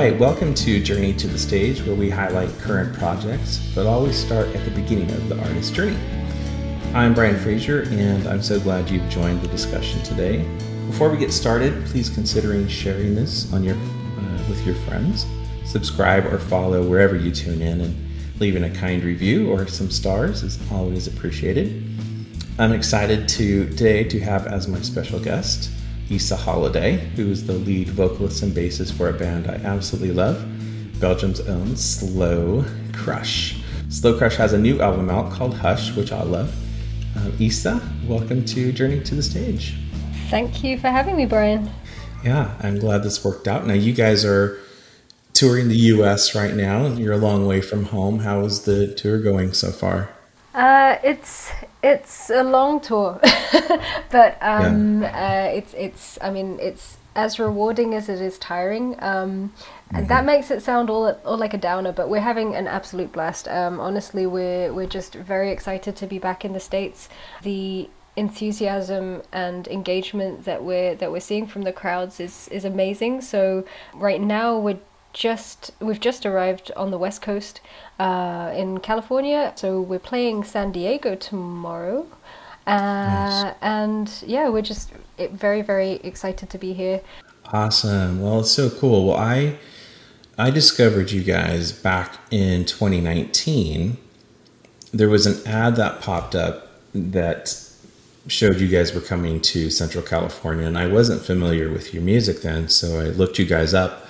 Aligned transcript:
right, 0.00 0.18
welcome 0.18 0.54
to 0.54 0.82
Journey 0.82 1.12
to 1.12 1.26
the 1.26 1.38
Stage, 1.38 1.82
where 1.82 1.94
we 1.94 2.08
highlight 2.08 2.48
current 2.58 2.96
projects, 2.96 3.58
but 3.74 3.84
always 3.84 4.16
start 4.16 4.46
at 4.56 4.64
the 4.64 4.70
beginning 4.70 5.10
of 5.10 5.28
the 5.28 5.38
artist's 5.38 5.70
journey. 5.70 5.98
I'm 6.94 7.12
Brian 7.12 7.38
Fraser, 7.38 7.82
and 7.82 8.26
I'm 8.26 8.40
so 8.40 8.58
glad 8.58 8.88
you've 8.88 9.06
joined 9.10 9.42
the 9.42 9.48
discussion 9.48 10.02
today. 10.02 10.38
Before 10.86 11.10
we 11.10 11.18
get 11.18 11.34
started, 11.34 11.84
please 11.84 12.08
considering 12.08 12.66
sharing 12.66 13.14
this 13.14 13.52
on 13.52 13.62
your 13.62 13.74
uh, 13.74 14.44
with 14.48 14.64
your 14.64 14.74
friends. 14.86 15.26
Subscribe 15.66 16.24
or 16.24 16.38
follow 16.38 16.82
wherever 16.82 17.14
you 17.14 17.30
tune 17.30 17.60
in, 17.60 17.82
and 17.82 18.40
leaving 18.40 18.64
a 18.64 18.70
kind 18.70 19.04
review 19.04 19.52
or 19.52 19.66
some 19.66 19.90
stars 19.90 20.42
is 20.42 20.58
always 20.72 21.08
appreciated. 21.08 21.84
I'm 22.58 22.72
excited 22.72 23.28
to 23.28 23.68
today 23.68 24.04
to 24.04 24.20
have 24.20 24.46
as 24.46 24.66
my 24.66 24.80
special 24.80 25.20
guest 25.20 25.70
Isa 26.10 26.34
Holliday, 26.34 26.96
who 27.14 27.30
is 27.30 27.46
the 27.46 27.52
lead 27.52 27.88
vocalist 27.90 28.42
and 28.42 28.52
bassist 28.52 28.94
for 28.94 29.08
a 29.08 29.12
band 29.12 29.46
I 29.46 29.54
absolutely 29.54 30.10
love, 30.10 30.44
Belgium's 30.98 31.40
own 31.40 31.76
Slow 31.76 32.64
Crush. 32.92 33.62
Slow 33.90 34.18
Crush 34.18 34.34
has 34.34 34.52
a 34.52 34.58
new 34.58 34.80
album 34.80 35.08
out 35.08 35.30
called 35.30 35.56
Hush, 35.56 35.94
which 35.94 36.10
I 36.10 36.24
love. 36.24 36.52
Uh, 37.16 37.30
Isa, 37.38 37.80
welcome 38.08 38.44
to 38.46 38.72
Journey 38.72 39.00
to 39.04 39.14
the 39.14 39.22
Stage. 39.22 39.76
Thank 40.30 40.64
you 40.64 40.78
for 40.78 40.88
having 40.88 41.16
me, 41.16 41.26
Brian. 41.26 41.70
Yeah, 42.24 42.56
I'm 42.60 42.80
glad 42.80 43.04
this 43.04 43.24
worked 43.24 43.46
out. 43.46 43.64
Now, 43.64 43.74
you 43.74 43.92
guys 43.92 44.24
are 44.24 44.58
touring 45.32 45.68
the 45.68 45.76
US 45.76 46.34
right 46.34 46.54
now. 46.54 46.88
You're 46.88 47.14
a 47.14 47.18
long 47.18 47.46
way 47.46 47.60
from 47.60 47.84
home. 47.84 48.18
How 48.18 48.44
is 48.44 48.62
the 48.62 48.92
tour 48.94 49.20
going 49.20 49.52
so 49.52 49.70
far? 49.70 50.10
Uh, 50.54 50.96
it's 51.04 51.52
it's 51.82 52.30
a 52.30 52.42
long 52.42 52.80
tour, 52.80 53.20
but 54.10 54.38
um, 54.40 55.02
yeah. 55.02 55.48
uh, 55.48 55.56
it's 55.56 55.74
it's 55.74 56.18
I 56.20 56.30
mean 56.30 56.58
it's 56.60 56.98
as 57.16 57.38
rewarding 57.38 57.94
as 57.94 58.08
it 58.08 58.20
is 58.20 58.38
tiring. 58.38 58.94
Um, 59.00 59.52
mm-hmm. 59.90 59.96
And 59.96 60.08
that 60.08 60.24
makes 60.24 60.50
it 60.50 60.62
sound 60.62 60.90
all 60.90 61.18
all 61.24 61.36
like 61.36 61.54
a 61.54 61.58
downer, 61.58 61.92
but 61.92 62.08
we're 62.08 62.20
having 62.20 62.54
an 62.54 62.66
absolute 62.66 63.12
blast. 63.12 63.48
Um, 63.48 63.80
honestly, 63.80 64.26
we're 64.26 64.72
we're 64.72 64.86
just 64.86 65.14
very 65.14 65.50
excited 65.50 65.96
to 65.96 66.06
be 66.06 66.18
back 66.18 66.44
in 66.44 66.52
the 66.52 66.60
states. 66.60 67.08
The 67.42 67.88
enthusiasm 68.16 69.22
and 69.32 69.66
engagement 69.68 70.44
that 70.44 70.62
we're 70.62 70.94
that 70.96 71.10
we're 71.10 71.20
seeing 71.20 71.46
from 71.46 71.62
the 71.62 71.72
crowds 71.72 72.20
is 72.20 72.48
is 72.48 72.64
amazing. 72.64 73.22
So 73.22 73.64
right 73.94 74.20
now 74.20 74.58
we're 74.58 74.80
just 75.12 75.72
we've 75.80 76.00
just 76.00 76.24
arrived 76.24 76.70
on 76.76 76.90
the 76.90 76.98
west 76.98 77.20
coast 77.22 77.60
uh, 78.00 78.50
in 78.56 78.78
California, 78.80 79.52
so 79.56 79.80
we're 79.80 79.98
playing 79.98 80.42
San 80.42 80.72
Diego 80.72 81.14
tomorrow. 81.14 82.06
Uh, 82.66 82.72
nice. 82.72 83.54
And 83.60 84.10
yeah, 84.26 84.48
we're 84.48 84.62
just 84.62 84.90
very 85.18 85.60
very 85.60 85.92
excited 86.02 86.48
to 86.50 86.58
be 86.58 86.72
here. 86.72 87.02
Awesome. 87.52 88.22
Well, 88.22 88.40
it's 88.40 88.50
so 88.50 88.70
cool. 88.70 89.08
Well, 89.08 89.18
I 89.18 89.58
I 90.38 90.50
discovered 90.50 91.10
you 91.10 91.22
guys 91.22 91.72
back 91.72 92.18
in 92.30 92.64
2019. 92.64 93.98
There 94.92 95.10
was 95.10 95.26
an 95.26 95.46
ad 95.46 95.76
that 95.76 96.00
popped 96.00 96.34
up 96.34 96.68
that 96.94 97.54
showed 98.26 98.60
you 98.60 98.68
guys 98.68 98.94
were 98.94 99.00
coming 99.00 99.40
to 99.40 99.68
Central 99.68 100.02
California, 100.02 100.66
and 100.66 100.78
I 100.78 100.86
wasn't 100.86 101.20
familiar 101.20 101.70
with 101.70 101.92
your 101.92 102.02
music 102.02 102.40
then, 102.40 102.68
so 102.68 102.98
I 103.00 103.04
looked 103.04 103.38
you 103.38 103.44
guys 103.44 103.74
up 103.74 104.06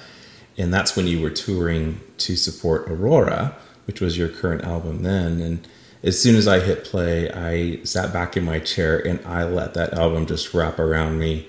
and 0.61 0.75
that's 0.75 0.95
when 0.95 1.07
you 1.07 1.21
were 1.21 1.31
touring 1.31 2.01
to 2.19 2.37
support 2.37 2.91
Aurora, 2.91 3.57
which 3.91 4.01
was 4.01 4.17
your 4.17 4.29
current 4.29 4.63
album 4.63 5.03
then. 5.03 5.41
And 5.41 5.67
as 6.05 6.23
soon 6.23 6.37
as 6.37 6.47
I 6.47 6.61
hit 6.61 6.85
play, 6.85 7.29
I 7.29 7.83
sat 7.83 8.13
back 8.13 8.37
in 8.37 8.45
my 8.45 8.61
chair 8.61 9.05
and 9.05 9.19
I 9.27 9.43
let 9.43 9.75
that 9.75 9.95
album 9.95 10.27
just 10.27 10.55
wrap 10.55 10.79
around 10.79 11.19
me. 11.19 11.49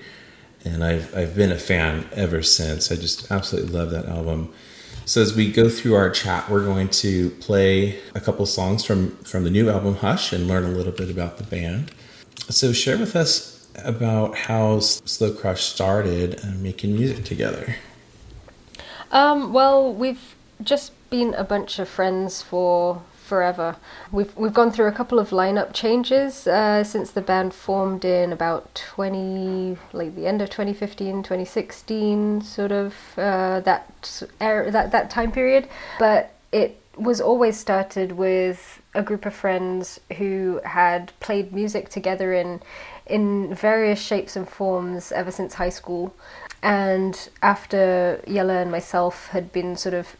And 0.64 0.82
I've 0.82 1.16
I've 1.16 1.36
been 1.36 1.52
a 1.52 1.58
fan 1.58 2.08
ever 2.10 2.42
since. 2.42 2.90
I 2.90 2.96
just 2.96 3.30
absolutely 3.30 3.70
love 3.70 3.92
that 3.92 4.06
album. 4.06 4.52
So 5.04 5.22
as 5.22 5.36
we 5.36 5.52
go 5.52 5.68
through 5.68 5.94
our 5.94 6.10
chat, 6.10 6.50
we're 6.50 6.64
going 6.64 6.88
to 6.88 7.30
play 7.30 8.00
a 8.16 8.20
couple 8.20 8.44
songs 8.44 8.84
from 8.84 9.14
from 9.18 9.44
the 9.44 9.50
new 9.50 9.70
album 9.70 9.94
Hush 9.94 10.32
and 10.32 10.48
learn 10.48 10.64
a 10.64 10.72
little 10.76 10.90
bit 10.90 11.10
about 11.10 11.38
the 11.38 11.44
band. 11.44 11.92
So 12.48 12.72
share 12.72 12.98
with 12.98 13.14
us 13.14 13.68
about 13.84 14.36
how 14.36 14.80
Slow 14.80 15.32
Crush 15.32 15.62
started 15.62 16.42
and 16.42 16.60
making 16.60 16.96
music 16.96 17.24
together. 17.24 17.76
Um, 19.12 19.52
well, 19.52 19.94
we've 19.94 20.34
just 20.64 20.90
been 21.12 21.34
a 21.34 21.44
bunch 21.44 21.78
of 21.78 21.88
friends 21.90 22.40
for 22.40 23.02
forever. 23.32 23.76
We've 24.10 24.34
we've 24.34 24.54
gone 24.54 24.70
through 24.72 24.86
a 24.86 24.92
couple 25.00 25.18
of 25.18 25.28
lineup 25.28 25.74
changes 25.74 26.46
uh, 26.46 26.82
since 26.84 27.10
the 27.10 27.20
band 27.20 27.52
formed 27.52 28.04
in 28.04 28.32
about 28.32 28.74
20 28.74 29.76
like 29.92 30.16
the 30.16 30.26
end 30.26 30.40
of 30.40 30.48
2015 30.48 31.22
2016 31.22 32.40
sort 32.40 32.72
of 32.72 32.94
uh, 33.18 33.60
that 33.60 34.22
era, 34.40 34.70
that 34.70 34.90
that 34.90 35.10
time 35.10 35.30
period 35.30 35.68
but 35.98 36.34
it 36.50 36.80
was 36.96 37.20
always 37.20 37.56
started 37.58 38.12
with 38.12 38.82
a 38.94 39.02
group 39.02 39.24
of 39.26 39.34
friends 39.34 40.00
who 40.18 40.60
had 40.64 41.12
played 41.20 41.52
music 41.52 41.88
together 41.88 42.32
in 42.32 42.60
in 43.06 43.54
various 43.54 44.00
shapes 44.00 44.34
and 44.36 44.48
forms 44.48 45.12
ever 45.12 45.30
since 45.30 45.54
high 45.54 45.74
school 45.80 46.14
and 46.62 47.28
after 47.42 48.22
Jelle 48.26 48.50
and 48.50 48.70
myself 48.70 49.28
had 49.28 49.52
been 49.52 49.76
sort 49.76 49.94
of 49.94 50.16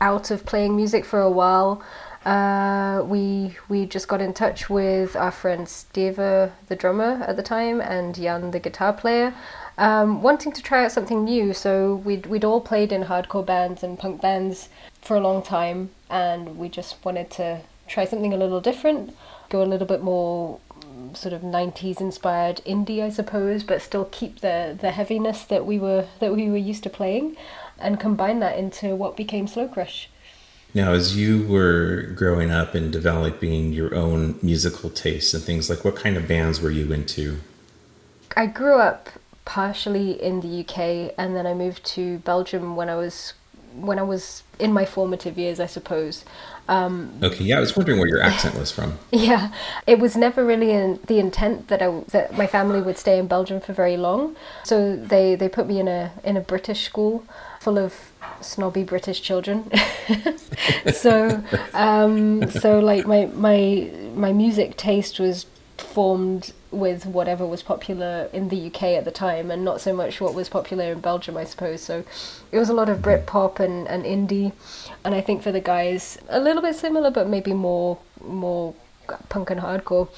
out 0.00 0.30
of 0.30 0.44
playing 0.44 0.76
music 0.76 1.04
for 1.04 1.20
a 1.20 1.30
while, 1.30 1.82
uh, 2.26 3.04
we 3.06 3.56
we 3.68 3.86
just 3.86 4.08
got 4.08 4.20
in 4.20 4.34
touch 4.34 4.68
with 4.68 5.14
our 5.14 5.30
friend 5.30 5.68
Steve, 5.68 6.16
the 6.16 6.50
drummer 6.76 7.22
at 7.26 7.36
the 7.36 7.42
time, 7.42 7.80
and 7.80 8.14
Jan, 8.14 8.50
the 8.50 8.58
guitar 8.58 8.92
player, 8.92 9.32
um, 9.78 10.22
wanting 10.22 10.50
to 10.52 10.62
try 10.62 10.84
out 10.84 10.92
something 10.92 11.24
new. 11.24 11.52
So 11.52 11.96
we'd 11.96 12.26
we'd 12.26 12.44
all 12.44 12.60
played 12.60 12.90
in 12.90 13.04
hardcore 13.04 13.46
bands 13.46 13.82
and 13.84 13.98
punk 13.98 14.20
bands 14.20 14.68
for 15.00 15.16
a 15.16 15.20
long 15.20 15.42
time, 15.42 15.90
and 16.10 16.58
we 16.58 16.68
just 16.68 17.04
wanted 17.04 17.30
to 17.32 17.60
try 17.86 18.04
something 18.04 18.32
a 18.32 18.36
little 18.36 18.60
different, 18.60 19.16
go 19.48 19.62
a 19.62 19.64
little 19.64 19.86
bit 19.86 20.02
more 20.02 20.58
sort 21.12 21.32
of 21.32 21.42
90s 21.42 22.00
inspired 22.00 22.60
indie 22.66 23.02
I 23.02 23.10
suppose 23.10 23.62
but 23.62 23.82
still 23.82 24.06
keep 24.06 24.40
the 24.40 24.76
the 24.78 24.92
heaviness 24.92 25.44
that 25.44 25.66
we 25.66 25.78
were 25.78 26.06
that 26.20 26.34
we 26.34 26.48
were 26.48 26.56
used 26.56 26.82
to 26.84 26.90
playing 26.90 27.36
and 27.78 28.00
combine 28.00 28.40
that 28.40 28.58
into 28.58 28.94
what 28.94 29.16
became 29.16 29.46
Slow 29.46 29.68
Crush. 29.68 30.08
Now 30.74 30.92
as 30.92 31.16
you 31.16 31.46
were 31.46 32.12
growing 32.14 32.50
up 32.50 32.74
and 32.74 32.92
developing 32.92 33.72
your 33.72 33.94
own 33.94 34.38
musical 34.42 34.90
tastes 34.90 35.32
and 35.32 35.42
things 35.42 35.70
like 35.70 35.84
what 35.84 35.96
kind 35.96 36.16
of 36.16 36.28
bands 36.28 36.60
were 36.60 36.70
you 36.70 36.92
into? 36.92 37.38
I 38.36 38.46
grew 38.46 38.78
up 38.78 39.08
partially 39.46 40.20
in 40.22 40.40
the 40.40 40.60
UK 40.60 41.14
and 41.16 41.34
then 41.34 41.46
I 41.46 41.54
moved 41.54 41.84
to 41.86 42.18
Belgium 42.18 42.76
when 42.76 42.90
I 42.90 42.96
was 42.96 43.32
when 43.80 43.98
I 43.98 44.02
was 44.02 44.42
in 44.58 44.72
my 44.72 44.86
formative 44.86 45.36
years, 45.36 45.60
I 45.60 45.66
suppose. 45.66 46.24
Um, 46.68 47.12
okay, 47.22 47.44
yeah, 47.44 47.58
I 47.58 47.60
was 47.60 47.76
wondering 47.76 47.98
where 47.98 48.08
your 48.08 48.22
accent 48.22 48.58
was 48.58 48.70
from. 48.70 48.98
yeah, 49.12 49.52
it 49.86 49.98
was 49.98 50.16
never 50.16 50.44
really 50.44 50.70
in 50.70 50.98
the 51.06 51.18
intent 51.18 51.68
that 51.68 51.82
I 51.82 52.00
that 52.08 52.36
my 52.36 52.46
family 52.46 52.80
would 52.80 52.98
stay 52.98 53.18
in 53.18 53.26
Belgium 53.26 53.60
for 53.60 53.72
very 53.72 53.96
long. 53.96 54.36
So 54.64 54.96
they 54.96 55.36
they 55.36 55.48
put 55.48 55.66
me 55.66 55.78
in 55.78 55.88
a 55.88 56.12
in 56.24 56.36
a 56.36 56.40
British 56.40 56.84
school 56.84 57.24
full 57.66 57.78
of 57.80 58.12
snobby 58.40 58.84
British 58.84 59.20
children. 59.20 59.68
so 60.92 61.42
um, 61.74 62.48
so 62.48 62.78
like 62.78 63.08
my 63.08 63.26
my 63.34 63.90
my 64.14 64.32
music 64.32 64.76
taste 64.76 65.18
was 65.18 65.46
formed 65.76 66.52
with 66.70 67.06
whatever 67.06 67.44
was 67.44 67.64
popular 67.64 68.30
in 68.32 68.50
the 68.50 68.66
UK 68.68 68.82
at 68.98 69.04
the 69.04 69.10
time 69.10 69.50
and 69.50 69.64
not 69.64 69.80
so 69.80 69.92
much 69.92 70.20
what 70.20 70.32
was 70.32 70.48
popular 70.48 70.92
in 70.92 71.00
Belgium, 71.00 71.36
I 71.36 71.42
suppose. 71.42 71.82
So 71.82 72.04
it 72.52 72.58
was 72.58 72.68
a 72.68 72.74
lot 72.74 72.88
of 72.88 72.98
Britpop 72.98 73.58
and, 73.58 73.88
and 73.88 74.04
indie. 74.04 74.52
And 75.04 75.12
I 75.12 75.20
think 75.20 75.42
for 75.42 75.50
the 75.50 75.64
guys, 75.74 76.18
a 76.28 76.38
little 76.38 76.62
bit 76.62 76.76
similar, 76.76 77.10
but 77.10 77.26
maybe 77.26 77.52
more 77.52 77.98
more 78.24 78.74
punk 79.28 79.50
and 79.50 79.60
hardcore. 79.60 80.08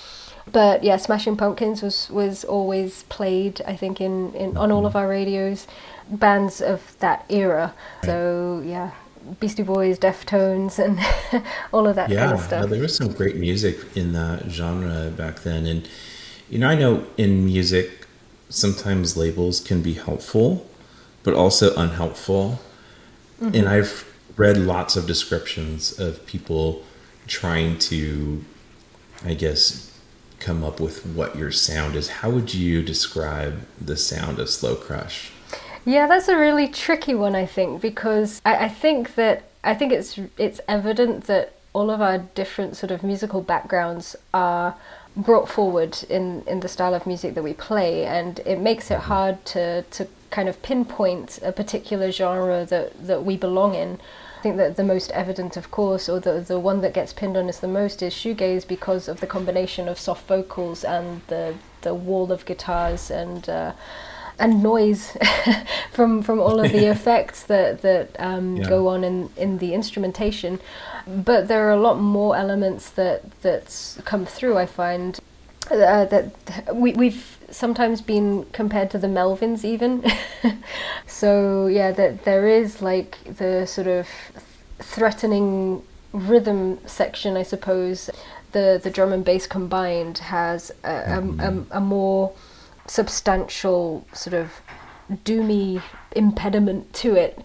But 0.52 0.84
yeah, 0.84 0.96
Smashing 0.96 1.36
Pumpkins 1.36 1.82
was, 1.82 2.08
was 2.10 2.44
always 2.44 3.02
played, 3.04 3.60
I 3.66 3.76
think, 3.76 4.00
in, 4.00 4.32
in 4.34 4.56
on 4.56 4.70
all 4.72 4.86
of 4.86 4.96
our 4.96 5.08
radios. 5.08 5.66
Bands 6.10 6.60
of 6.60 6.96
that 7.00 7.26
era. 7.28 7.74
So 8.04 8.62
yeah, 8.64 8.92
Beastie 9.40 9.62
Boys, 9.62 9.98
Deftones, 9.98 10.78
and 10.78 11.44
all 11.72 11.86
of 11.86 11.96
that 11.96 12.10
yeah, 12.10 12.26
kind 12.26 12.32
of 12.32 12.40
stuff. 12.40 12.62
Yeah, 12.62 12.66
there 12.66 12.80
was 12.80 12.96
some 12.96 13.12
great 13.12 13.36
music 13.36 13.78
in 13.96 14.12
that 14.12 14.48
genre 14.48 15.10
back 15.10 15.40
then. 15.40 15.66
And, 15.66 15.88
you 16.48 16.58
know, 16.58 16.68
I 16.68 16.74
know 16.74 17.06
in 17.16 17.44
music, 17.44 18.06
sometimes 18.48 19.16
labels 19.16 19.60
can 19.60 19.82
be 19.82 19.94
helpful, 19.94 20.66
but 21.22 21.34
also 21.34 21.74
unhelpful. 21.76 22.60
Mm-hmm. 23.40 23.54
And 23.54 23.68
I've 23.68 24.04
read 24.36 24.56
lots 24.56 24.96
of 24.96 25.06
descriptions 25.06 25.98
of 25.98 26.24
people 26.26 26.84
trying 27.26 27.78
to, 27.78 28.44
I 29.24 29.34
guess, 29.34 29.87
come 30.40 30.64
up 30.64 30.80
with 30.80 31.04
what 31.04 31.36
your 31.36 31.50
sound 31.50 31.96
is. 31.96 32.08
How 32.08 32.30
would 32.30 32.54
you 32.54 32.82
describe 32.82 33.60
the 33.80 33.96
sound 33.96 34.38
of 34.38 34.48
Slow 34.48 34.74
Crush? 34.74 35.30
Yeah, 35.84 36.06
that's 36.06 36.28
a 36.28 36.36
really 36.36 36.68
tricky 36.68 37.14
one, 37.14 37.34
I 37.34 37.46
think, 37.46 37.80
because 37.80 38.42
I, 38.44 38.66
I 38.66 38.68
think 38.68 39.14
that 39.14 39.44
I 39.64 39.74
think 39.74 39.92
it's 39.92 40.18
it's 40.36 40.60
evident 40.68 41.24
that 41.24 41.54
all 41.72 41.90
of 41.90 42.00
our 42.00 42.18
different 42.18 42.76
sort 42.76 42.90
of 42.90 43.02
musical 43.02 43.40
backgrounds 43.40 44.16
are 44.32 44.74
brought 45.16 45.48
forward 45.48 45.98
in, 46.08 46.42
in 46.46 46.60
the 46.60 46.68
style 46.68 46.94
of 46.94 47.06
music 47.06 47.34
that 47.34 47.42
we 47.42 47.52
play 47.52 48.04
and 48.04 48.40
it 48.40 48.58
makes 48.58 48.90
it 48.90 48.98
hard 48.98 49.44
to, 49.44 49.82
to 49.82 50.06
kind 50.30 50.48
of 50.48 50.62
pinpoint 50.62 51.38
a 51.42 51.50
particular 51.50 52.12
genre 52.12 52.64
that, 52.64 53.06
that 53.06 53.24
we 53.24 53.36
belong 53.36 53.74
in. 53.74 53.98
I 54.38 54.40
think 54.40 54.56
that 54.58 54.76
the 54.76 54.84
most 54.84 55.10
evident, 55.10 55.56
of 55.56 55.72
course, 55.72 56.08
or 56.08 56.20
the 56.20 56.38
the 56.38 56.60
one 56.60 56.80
that 56.82 56.94
gets 56.94 57.12
pinned 57.12 57.36
on 57.36 57.48
us 57.48 57.58
the 57.58 57.66
most 57.66 58.02
is 58.02 58.14
shoegaze 58.14 58.64
because 58.68 59.08
of 59.08 59.18
the 59.18 59.26
combination 59.26 59.88
of 59.88 59.98
soft 59.98 60.28
vocals 60.28 60.84
and 60.84 61.22
the 61.26 61.54
the 61.80 61.92
wall 61.92 62.30
of 62.30 62.44
guitars 62.44 63.10
and 63.10 63.48
uh, 63.48 63.72
and 64.38 64.62
noise 64.62 65.16
from 65.92 66.22
from 66.22 66.38
all 66.38 66.60
of 66.60 66.70
the 66.70 66.86
effects 66.96 67.42
that 67.42 67.82
that 67.82 68.14
um, 68.20 68.58
yeah. 68.58 68.68
go 68.68 68.86
on 68.86 69.02
in 69.02 69.28
in 69.36 69.58
the 69.58 69.74
instrumentation. 69.74 70.60
But 71.04 71.48
there 71.48 71.66
are 71.66 71.72
a 71.72 71.80
lot 71.80 71.98
more 71.98 72.36
elements 72.36 72.90
that 72.90 73.40
that 73.40 73.98
come 74.04 74.24
through. 74.24 74.56
I 74.56 74.66
find 74.66 75.18
uh, 75.70 76.04
that 76.06 76.74
we 76.74 76.92
we've 76.92 77.38
sometimes 77.50 78.00
been 78.00 78.44
compared 78.52 78.90
to 78.90 78.98
the 78.98 79.06
Melvins 79.06 79.64
even. 79.64 80.04
so 81.06 81.66
yeah, 81.66 81.90
that 81.92 82.24
there 82.24 82.46
is 82.46 82.82
like 82.82 83.18
the 83.36 83.66
sort 83.66 83.86
of 83.86 84.08
threatening 84.78 85.82
rhythm 86.12 86.78
section, 86.86 87.36
I 87.36 87.42
suppose. 87.42 88.10
The 88.52 88.80
the 88.82 88.90
drum 88.90 89.12
and 89.12 89.24
bass 89.24 89.46
combined 89.46 90.18
has 90.18 90.70
a, 90.82 90.90
a, 90.90 91.20
a, 91.38 91.64
a 91.72 91.80
more 91.80 92.32
substantial 92.86 94.06
sort 94.14 94.34
of 94.34 94.50
doomy 95.10 95.82
impediment 96.12 96.92
to 96.92 97.14
it 97.14 97.42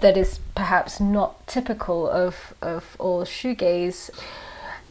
that 0.00 0.16
is 0.16 0.38
perhaps 0.54 1.00
not 1.00 1.46
typical 1.46 2.08
of 2.08 2.54
of 2.62 2.96
all 2.98 3.24
shoegaze 3.24 4.10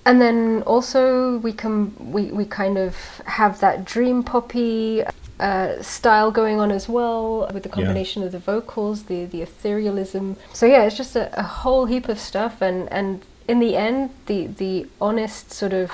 and 0.09 0.19
then 0.19 0.63
also 0.63 1.38
we 1.38 1.53
can 1.53 1.94
we, 2.11 2.23
we 2.31 2.44
kind 2.44 2.77
of 2.79 2.95
have 3.25 3.59
that 3.59 3.85
dream 3.85 4.23
poppy 4.23 5.03
uh, 5.39 5.81
style 5.83 6.31
going 6.31 6.59
on 6.59 6.71
as 6.71 6.89
well 6.89 7.50
with 7.53 7.61
the 7.61 7.69
combination 7.69 8.21
yeah. 8.21 8.25
of 8.25 8.31
the 8.31 8.39
vocals 8.39 9.03
the 9.03 9.25
the 9.25 9.41
etherealism 9.41 10.35
so 10.51 10.65
yeah 10.65 10.83
it's 10.83 10.97
just 10.97 11.15
a, 11.15 11.39
a 11.39 11.44
whole 11.44 11.85
heap 11.85 12.09
of 12.09 12.19
stuff 12.19 12.59
and 12.61 12.91
and 12.91 13.23
in 13.47 13.59
the 13.59 13.75
end 13.77 14.09
the 14.25 14.47
the 14.47 14.88
honest 15.00 15.51
sort 15.51 15.73
of 15.73 15.91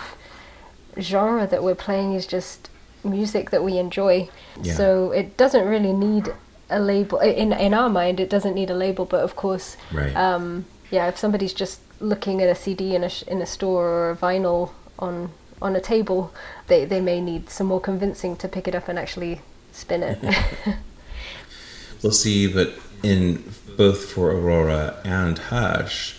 genre 0.97 1.45
that 1.45 1.61
we're 1.61 1.75
playing 1.75 2.13
is 2.13 2.25
just 2.25 2.69
music 3.03 3.49
that 3.49 3.63
we 3.63 3.77
enjoy 3.77 4.27
yeah. 4.61 4.73
so 4.73 5.11
it 5.11 5.35
doesn't 5.35 5.67
really 5.67 5.93
need 5.93 6.33
a 6.69 6.79
label 6.79 7.19
in 7.19 7.51
in 7.51 7.73
our 7.73 7.89
mind 7.89 8.19
it 8.19 8.29
doesn't 8.29 8.55
need 8.55 8.69
a 8.69 8.73
label 8.73 9.05
but 9.05 9.21
of 9.21 9.35
course 9.35 9.75
right. 9.91 10.15
um, 10.15 10.65
yeah 10.89 11.07
if 11.07 11.17
somebody's 11.17 11.53
just 11.53 11.79
looking 11.99 12.41
at 12.41 12.49
a 12.49 12.55
CD 12.55 12.95
in 12.95 13.03
a 13.03 13.11
in 13.27 13.41
a 13.41 13.45
store 13.45 13.87
or 13.87 14.11
a 14.11 14.15
vinyl 14.15 14.71
on 14.99 15.31
on 15.61 15.75
a 15.75 15.81
table, 15.81 16.33
they 16.67 16.85
they 16.85 17.01
may 17.01 17.21
need 17.21 17.49
some 17.49 17.67
more 17.67 17.81
convincing 17.81 18.35
to 18.37 18.47
pick 18.47 18.67
it 18.67 18.75
up 18.75 18.87
and 18.87 18.99
actually 18.99 19.41
spin 19.71 20.03
it. 20.03 20.19
we'll 22.03 22.11
see, 22.11 22.47
but 22.51 22.73
in 23.03 23.43
both 23.77 24.05
for 24.05 24.31
Aurora 24.31 24.99
and 25.03 25.37
Hush, 25.37 26.17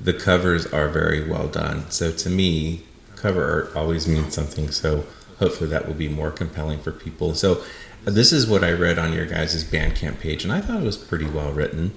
the 0.00 0.12
covers 0.12 0.66
are 0.66 0.88
very 0.88 1.28
well 1.28 1.48
done. 1.48 1.90
So 1.90 2.12
to 2.12 2.30
me, 2.30 2.84
cover 3.16 3.50
art 3.50 3.76
always 3.76 4.06
means 4.06 4.34
something. 4.34 4.70
So 4.70 5.06
hopefully 5.38 5.70
that 5.70 5.86
will 5.86 5.94
be 5.94 6.08
more 6.08 6.30
compelling 6.30 6.80
for 6.80 6.92
people. 6.92 7.34
So 7.34 7.62
this 8.04 8.32
is 8.32 8.46
what 8.46 8.64
I 8.64 8.72
read 8.72 8.98
on 8.98 9.12
your 9.12 9.26
guys' 9.26 9.64
Bandcamp 9.64 10.20
page, 10.20 10.44
and 10.44 10.52
I 10.52 10.60
thought 10.60 10.82
it 10.82 10.84
was 10.84 10.96
pretty 10.96 11.26
well 11.26 11.52
written 11.52 11.92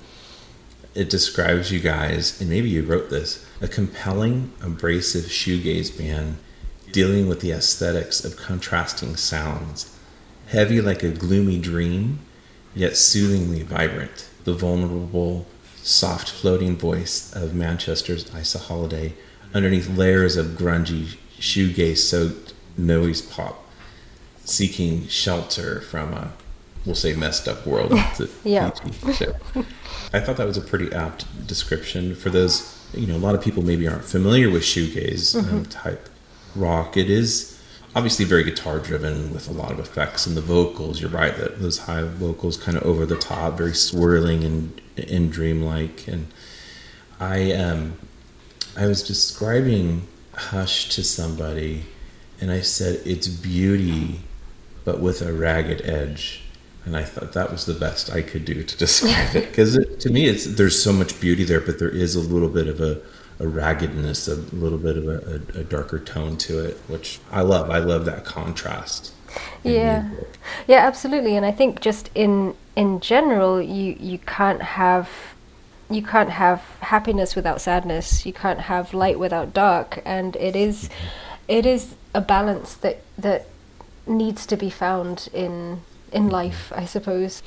it 0.95 1.09
describes 1.09 1.71
you 1.71 1.80
guys, 1.80 2.39
and 2.39 2.50
maybe 2.50 2.69
you 2.69 2.83
wrote 2.83 3.09
this, 3.09 3.45
a 3.62 3.68
compelling, 3.68 4.53
abrasive 4.62 5.25
shoegaze 5.25 5.95
band 5.97 6.38
dealing 6.92 7.27
with 7.27 7.42
the 7.42 7.51
aesthetics 7.51 8.24
of 8.24 8.38
contrasting 8.38 9.18
sounds, 9.18 9.94
heavy 10.47 10.80
like 10.80 11.03
a 11.03 11.09
gloomy 11.09 11.59
dream, 11.59 12.19
yet 12.74 12.95
soothingly 12.95 13.62
vibrant. 13.62 14.30
The 14.45 14.53
vulnerable, 14.53 15.45
soft 15.75 16.30
floating 16.30 16.77
voice 16.77 17.33
of 17.36 17.53
Manchester's 17.53 18.33
Isa 18.33 18.59
Holliday 18.59 19.13
underneath 19.53 19.89
layers 19.89 20.38
of 20.38 20.48
grungy, 20.48 21.18
shoegaze 21.39 21.98
soaked 21.98 22.53
noise 22.77 23.21
pop, 23.21 23.65
seeking 24.45 25.07
shelter 25.07 25.81
from 25.81 26.13
a, 26.13 26.33
we'll 26.86 26.95
say, 26.95 27.13
messed 27.13 27.48
up 27.48 27.65
world. 27.65 27.91
yeah. 28.44 28.71
I 30.15 30.21
thought 30.21 30.38
that 30.38 30.47
was 30.47 30.57
a 30.57 30.62
pretty 30.62 30.94
apt 30.94 31.25
description 31.45 32.15
for 32.15 32.29
those. 32.29 32.71
You 32.94 33.07
know, 33.07 33.17
a 33.17 33.19
lot 33.19 33.35
of 33.35 33.41
people 33.41 33.63
maybe 33.63 33.88
aren't 33.88 34.06
familiar 34.06 34.50
with 34.50 34.62
shoegaze 34.63 35.35
um, 35.35 35.45
mm-hmm. 35.45 35.56
um, 35.57 35.65
type 35.65 36.09
rock. 36.56 36.95
It 36.95 37.09
is 37.09 37.62
obviously 37.94 38.23
very 38.23 38.44
guitar 38.44 38.79
driven 38.79 39.33
with 39.33 39.50
a 39.50 39.51
lot 39.51 39.71
of 39.71 39.79
effects 39.79 40.25
and 40.25 40.38
the 40.38 40.41
vocals. 40.41 41.01
You're 41.01 41.09
right 41.09 41.35
that 41.35 41.59
those 41.62 41.79
high 41.79 42.03
vocals 42.03 42.56
kind 42.56 42.77
of 42.77 42.83
over 42.83 43.06
the 43.06 43.17
top, 43.17 43.57
very 43.57 43.73
swirling 43.73 44.44
and 44.45 44.81
and 44.97 45.31
dreamlike. 45.31 46.07
And 46.07 46.27
I 47.19 47.51
um 47.51 47.97
I 48.77 48.88
was 48.88 49.03
describing 49.03 50.07
Hush 50.33 50.89
to 50.89 51.03
somebody, 51.03 51.85
and 52.39 52.51
I 52.51 52.62
said 52.62 53.01
it's 53.06 53.27
beauty, 53.27 54.21
but 54.85 55.01
with 55.01 55.21
a 55.21 55.33
ragged 55.33 55.81
edge 55.81 56.44
and 56.85 56.95
I 56.95 57.03
thought 57.03 57.33
that 57.33 57.51
was 57.51 57.65
the 57.65 57.73
best 57.73 58.11
I 58.11 58.21
could 58.21 58.45
do 58.45 58.63
to 58.63 58.77
describe 58.85 59.35
it 59.35 59.49
because 59.49 59.77
to 59.99 60.09
me 60.09 60.27
it's 60.27 60.45
there's 60.45 60.81
so 60.81 60.93
much 60.93 61.19
beauty 61.19 61.43
there, 61.43 61.61
but 61.61 61.79
there 61.79 61.89
is 61.89 62.15
a 62.15 62.19
little 62.19 62.49
bit 62.49 62.67
of 62.67 62.79
a, 62.79 63.01
a 63.39 63.47
raggedness, 63.47 64.27
a 64.27 64.35
little 64.55 64.77
bit 64.77 64.97
of 64.97 65.07
a, 65.07 65.41
a, 65.57 65.61
a, 65.61 65.63
darker 65.63 65.99
tone 65.99 66.37
to 66.37 66.63
it, 66.63 66.77
which 66.87 67.19
I 67.31 67.41
love. 67.41 67.69
I 67.69 67.79
love 67.79 68.05
that 68.05 68.23
contrast. 68.23 69.11
Yeah, 69.63 70.09
yeah, 70.67 70.85
absolutely. 70.85 71.35
And 71.35 71.45
I 71.45 71.51
think 71.51 71.81
just 71.81 72.09
in 72.15 72.55
in 72.75 72.99
general, 72.99 73.61
you 73.61 73.97
you 73.99 74.19
can't 74.19 74.61
have 74.61 75.09
you 75.89 76.01
can't 76.01 76.29
have 76.29 76.62
happiness 76.81 77.36
without 77.36 77.62
sadness. 77.62 78.25
You 78.25 78.33
can't 78.33 78.62
have 78.62 78.93
light 78.93 79.19
without 79.19 79.53
dark, 79.53 80.01
and 80.05 80.36
it 80.36 80.55
is 80.55 80.89
mm-hmm. 80.89 81.07
it 81.48 81.65
is 81.65 81.95
a 82.13 82.21
balance 82.21 82.75
that 82.75 83.01
that 83.17 83.48
needs 84.07 84.45
to 84.45 84.55
be 84.55 84.69
found 84.69 85.27
in 85.33 85.81
in 86.15 86.29
life, 86.29 86.72
I 86.75 86.86
suppose, 86.86 87.43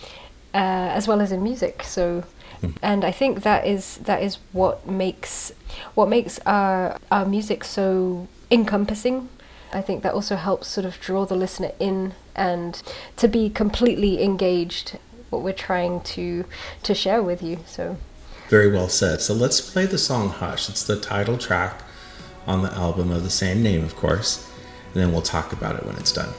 uh, 0.55 0.93
as 0.99 1.09
well 1.09 1.21
as 1.21 1.33
in 1.33 1.43
music. 1.43 1.83
So, 1.83 2.25
hmm. 2.61 2.71
and 2.83 3.05
I 3.05 3.11
think 3.11 3.43
that 3.43 3.67
is 3.67 3.97
that 3.99 4.23
is 4.23 4.39
what 4.53 4.87
makes 4.87 5.53
what 5.95 6.09
makes 6.09 6.39
our 6.47 6.99
our 7.11 7.25
music 7.25 7.65
so 7.65 8.29
encompassing. 8.51 9.29
I 9.73 9.83
think 9.83 10.03
that 10.03 10.15
also 10.15 10.37
helps 10.37 10.69
sort 10.69 10.87
of 10.87 11.01
draw 11.01 11.27
the 11.27 11.35
listener 11.35 11.73
in 11.81 12.15
and 12.37 12.81
to 13.17 13.29
be 13.29 13.51
completely 13.51 14.23
engaged 14.23 14.99
what 15.31 15.43
we're 15.43 15.63
trying 15.71 16.01
to 16.15 16.45
to 16.83 16.95
share 16.95 17.23
with 17.23 17.43
you. 17.43 17.59
So 17.67 17.97
very 18.49 18.71
well 18.71 18.89
said. 18.89 19.21
So 19.21 19.35
let's 19.35 19.61
play 19.61 19.87
the 19.87 19.99
song 19.99 20.31
Hush. 20.31 20.69
It's 20.69 20.85
the 20.85 20.99
title 20.99 21.37
track 21.37 21.83
on 22.47 22.63
the 22.63 22.73
album 22.73 23.11
of 23.11 23.23
the 23.23 23.31
same 23.31 23.63
name, 23.63 23.85
of 23.85 23.95
course, 23.95 24.51
and 24.93 25.03
then 25.03 25.13
we'll 25.13 25.21
talk 25.21 25.53
about 25.53 25.77
it 25.77 25.85
when 25.85 25.97
it's 25.97 26.13
done. 26.13 26.33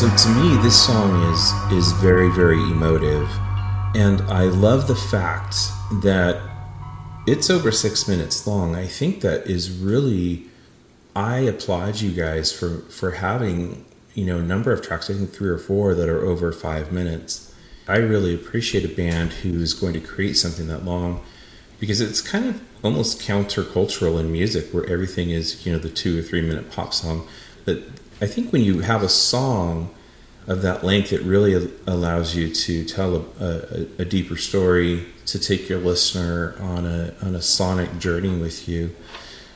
So 0.00 0.08
to 0.08 0.28
me, 0.30 0.56
this 0.62 0.86
song 0.86 1.30
is 1.30 1.52
is 1.70 1.92
very 1.92 2.30
very 2.30 2.58
emotive, 2.70 3.28
and 3.94 4.22
I 4.30 4.44
love 4.44 4.88
the 4.88 4.96
fact 4.96 5.54
that 6.02 6.40
it's 7.26 7.50
over 7.50 7.70
six 7.70 8.08
minutes 8.08 8.46
long. 8.46 8.74
I 8.74 8.86
think 8.86 9.20
that 9.20 9.46
is 9.46 9.70
really. 9.70 10.46
I 11.14 11.40
applaud 11.40 12.00
you 12.00 12.12
guys 12.12 12.50
for 12.50 12.78
for 12.88 13.10
having 13.10 13.84
you 14.14 14.24
know 14.24 14.38
a 14.38 14.42
number 14.42 14.72
of 14.72 14.80
tracks. 14.80 15.10
I 15.10 15.12
think 15.12 15.34
three 15.34 15.50
or 15.50 15.58
four 15.58 15.94
that 15.94 16.08
are 16.08 16.24
over 16.24 16.50
five 16.50 16.90
minutes. 16.92 17.54
I 17.86 17.98
really 17.98 18.34
appreciate 18.34 18.86
a 18.86 18.96
band 18.96 19.34
who's 19.34 19.74
going 19.74 19.92
to 19.92 20.00
create 20.00 20.38
something 20.38 20.66
that 20.68 20.82
long 20.82 21.22
because 21.78 22.00
it's 22.00 22.22
kind 22.22 22.46
of 22.46 22.62
almost 22.82 23.20
countercultural 23.20 24.18
in 24.18 24.32
music 24.32 24.72
where 24.72 24.86
everything 24.88 25.28
is 25.28 25.66
you 25.66 25.72
know 25.72 25.78
the 25.78 25.90
two 25.90 26.20
or 26.20 26.22
three 26.22 26.40
minute 26.40 26.70
pop 26.70 26.94
song 26.94 27.28
but 27.66 27.82
i 28.20 28.26
think 28.26 28.52
when 28.52 28.62
you 28.62 28.80
have 28.80 29.02
a 29.02 29.08
song 29.08 29.92
of 30.46 30.62
that 30.62 30.82
length 30.84 31.12
it 31.12 31.22
really 31.22 31.70
allows 31.86 32.34
you 32.34 32.52
to 32.52 32.84
tell 32.84 33.16
a, 33.16 33.44
a, 33.44 33.86
a 34.00 34.04
deeper 34.04 34.36
story 34.36 35.06
to 35.26 35.38
take 35.38 35.68
your 35.68 35.78
listener 35.78 36.56
on 36.60 36.86
a 36.86 37.14
on 37.22 37.34
a 37.34 37.42
sonic 37.42 37.98
journey 37.98 38.36
with 38.36 38.68
you 38.68 38.94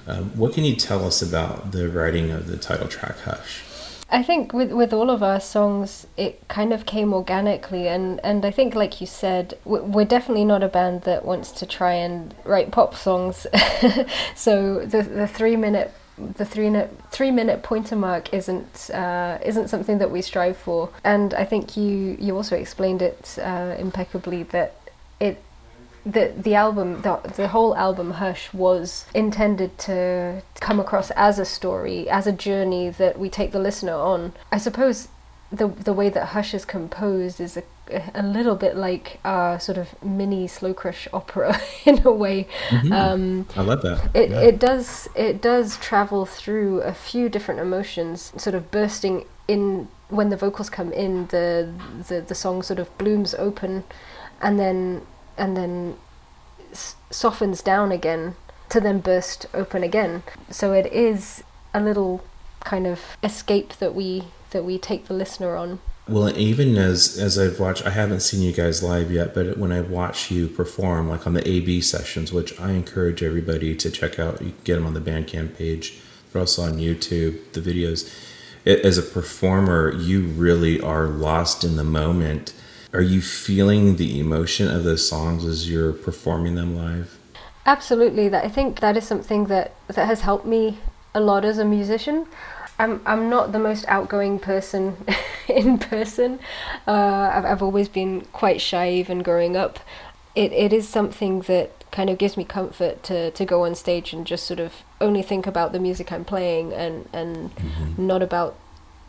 um, 0.06 0.30
what 0.36 0.52
can 0.52 0.64
you 0.64 0.76
tell 0.76 1.04
us 1.04 1.22
about 1.22 1.72
the 1.72 1.88
writing 1.88 2.30
of 2.30 2.46
the 2.46 2.56
title 2.56 2.88
track 2.88 3.18
hush 3.20 3.62
I 4.10 4.22
think 4.22 4.52
with 4.52 4.70
with 4.70 4.92
all 4.92 5.10
of 5.10 5.24
our 5.24 5.40
songs, 5.40 6.06
it 6.16 6.46
kind 6.46 6.72
of 6.72 6.86
came 6.86 7.12
organically, 7.12 7.88
and 7.88 8.20
and 8.22 8.44
I 8.44 8.52
think, 8.52 8.76
like 8.76 9.00
you 9.00 9.08
said, 9.08 9.58
we're 9.64 10.04
definitely 10.04 10.44
not 10.44 10.62
a 10.62 10.68
band 10.68 11.02
that 11.02 11.24
wants 11.24 11.50
to 11.52 11.66
try 11.66 11.94
and 11.94 12.32
write 12.44 12.70
pop 12.70 12.94
songs. 12.94 13.44
so 14.36 14.84
the 14.86 15.02
the 15.02 15.26
three 15.26 15.56
minute 15.56 15.92
the 16.16 16.44
three 16.44 16.70
minute 16.70 16.90
three 17.10 17.30
minute 17.30 17.62
pointer 17.62 17.96
mark 17.96 18.32
isn't 18.32 18.90
uh, 18.90 19.38
isn't 19.44 19.68
something 19.68 19.98
that 19.98 20.10
we 20.10 20.22
strive 20.22 20.56
for, 20.56 20.90
and 21.02 21.34
I 21.34 21.44
think 21.44 21.76
you 21.76 22.16
you 22.20 22.36
also 22.36 22.56
explained 22.56 23.02
it 23.02 23.38
uh, 23.40 23.74
impeccably 23.78 24.44
that 24.44 24.76
it 25.20 25.42
the 26.06 26.32
the 26.36 26.54
album 26.54 27.02
the, 27.02 27.16
the 27.36 27.48
whole 27.48 27.76
album 27.76 28.12
hush 28.12 28.52
was 28.52 29.06
intended 29.14 29.76
to 29.78 30.42
come 30.60 30.78
across 30.78 31.10
as 31.12 31.38
a 31.38 31.44
story 31.44 32.08
as 32.08 32.26
a 32.26 32.32
journey 32.32 32.90
that 32.90 33.18
we 33.18 33.28
take 33.28 33.52
the 33.52 33.58
listener 33.58 33.94
on. 33.94 34.32
I 34.52 34.58
suppose 34.58 35.08
the 35.50 35.68
the 35.68 35.92
way 35.92 36.08
that 36.10 36.26
hush 36.26 36.54
is 36.54 36.64
composed 36.64 37.40
is 37.40 37.56
a 37.56 37.62
a 38.14 38.22
little 38.22 38.56
bit 38.56 38.76
like 38.76 39.20
a 39.24 39.58
sort 39.60 39.78
of 39.78 40.02
mini 40.02 40.46
slow 40.46 40.72
crush 40.72 41.06
opera 41.12 41.60
in 41.84 42.06
a 42.06 42.12
way. 42.12 42.48
Mm-hmm. 42.68 42.92
Um, 42.92 43.46
I 43.56 43.62
love 43.62 43.82
that. 43.82 44.10
It 44.14 44.30
yeah. 44.30 44.40
it 44.40 44.58
does 44.58 45.08
it 45.14 45.40
does 45.40 45.76
travel 45.78 46.26
through 46.26 46.80
a 46.80 46.94
few 46.94 47.28
different 47.28 47.60
emotions, 47.60 48.32
sort 48.36 48.54
of 48.54 48.70
bursting 48.70 49.26
in 49.48 49.88
when 50.08 50.30
the 50.30 50.36
vocals 50.36 50.70
come 50.70 50.92
in. 50.92 51.26
The 51.26 51.72
the 52.08 52.20
the 52.20 52.34
song 52.34 52.62
sort 52.62 52.78
of 52.78 52.96
blooms 52.98 53.34
open, 53.34 53.84
and 54.40 54.58
then 54.58 55.02
and 55.36 55.56
then 55.56 55.96
s- 56.72 56.96
softens 57.10 57.62
down 57.62 57.92
again 57.92 58.36
to 58.70 58.80
then 58.80 59.00
burst 59.00 59.46
open 59.52 59.82
again. 59.82 60.22
So 60.50 60.72
it 60.72 60.86
is 60.92 61.44
a 61.72 61.80
little 61.80 62.24
kind 62.60 62.86
of 62.86 63.00
escape 63.22 63.74
that 63.74 63.94
we 63.94 64.24
that 64.50 64.64
we 64.64 64.78
take 64.78 65.06
the 65.06 65.14
listener 65.14 65.56
on. 65.56 65.80
Well, 66.06 66.36
even 66.38 66.76
as 66.76 67.18
as 67.18 67.38
I've 67.38 67.58
watched, 67.58 67.86
I 67.86 67.90
haven't 67.90 68.20
seen 68.20 68.42
you 68.42 68.52
guys 68.52 68.82
live 68.82 69.10
yet, 69.10 69.34
but 69.34 69.56
when 69.56 69.72
I 69.72 69.80
watch 69.80 70.30
you 70.30 70.48
perform, 70.48 71.08
like 71.08 71.26
on 71.26 71.34
the 71.34 71.48
AB 71.48 71.80
sessions, 71.80 72.32
which 72.32 72.58
I 72.60 72.72
encourage 72.72 73.22
everybody 73.22 73.74
to 73.76 73.90
check 73.90 74.18
out, 74.18 74.42
you 74.42 74.50
can 74.50 74.64
get 74.64 74.74
them 74.74 74.86
on 74.86 74.94
the 74.94 75.00
Bandcamp 75.00 75.56
page. 75.56 75.98
They're 76.32 76.40
also 76.40 76.62
on 76.62 76.74
YouTube. 76.74 77.52
The 77.52 77.60
videos. 77.60 78.12
It, 78.66 78.80
as 78.80 78.98
a 78.98 79.02
performer, 79.02 79.92
you 79.92 80.22
really 80.22 80.80
are 80.80 81.06
lost 81.06 81.64
in 81.64 81.76
the 81.76 81.84
moment 81.84 82.54
are 82.94 83.02
you 83.02 83.20
feeling 83.20 83.96
the 83.96 84.20
emotion 84.20 84.68
of 84.68 84.84
those 84.84 85.06
songs 85.06 85.44
as 85.44 85.68
you're 85.68 85.92
performing 85.92 86.54
them 86.54 86.76
live? 86.76 87.18
Absolutely. 87.66 88.32
I 88.32 88.48
think 88.48 88.78
that 88.78 88.96
is 88.96 89.04
something 89.04 89.46
that 89.46 89.74
that 89.88 90.06
has 90.06 90.20
helped 90.20 90.46
me 90.46 90.78
a 91.12 91.20
lot 91.20 91.44
as 91.44 91.58
a 91.58 91.64
musician. 91.64 92.26
I'm 92.78 93.00
I'm 93.06 93.30
not 93.30 93.52
the 93.52 93.58
most 93.58 93.84
outgoing 93.88 94.38
person 94.38 94.96
in 95.48 95.78
person. 95.78 96.40
Uh, 96.86 97.30
I've 97.32 97.44
I've 97.44 97.62
always 97.62 97.88
been 97.88 98.22
quite 98.32 98.60
shy 98.60 98.90
even 98.90 99.22
growing 99.22 99.56
up. 99.56 99.78
It 100.34 100.52
it 100.52 100.72
is 100.72 100.88
something 100.88 101.42
that 101.42 101.84
kind 101.92 102.10
of 102.10 102.18
gives 102.18 102.36
me 102.36 102.44
comfort 102.44 103.02
to 103.04 103.30
to 103.30 103.44
go 103.44 103.64
on 103.64 103.74
stage 103.74 104.12
and 104.12 104.26
just 104.26 104.46
sort 104.46 104.60
of 104.60 104.82
only 105.00 105.22
think 105.22 105.46
about 105.46 105.72
the 105.72 105.78
music 105.78 106.10
I'm 106.10 106.24
playing 106.24 106.72
and 106.72 107.08
and 107.12 107.54
mm-hmm. 107.54 108.06
not 108.06 108.22
about 108.22 108.56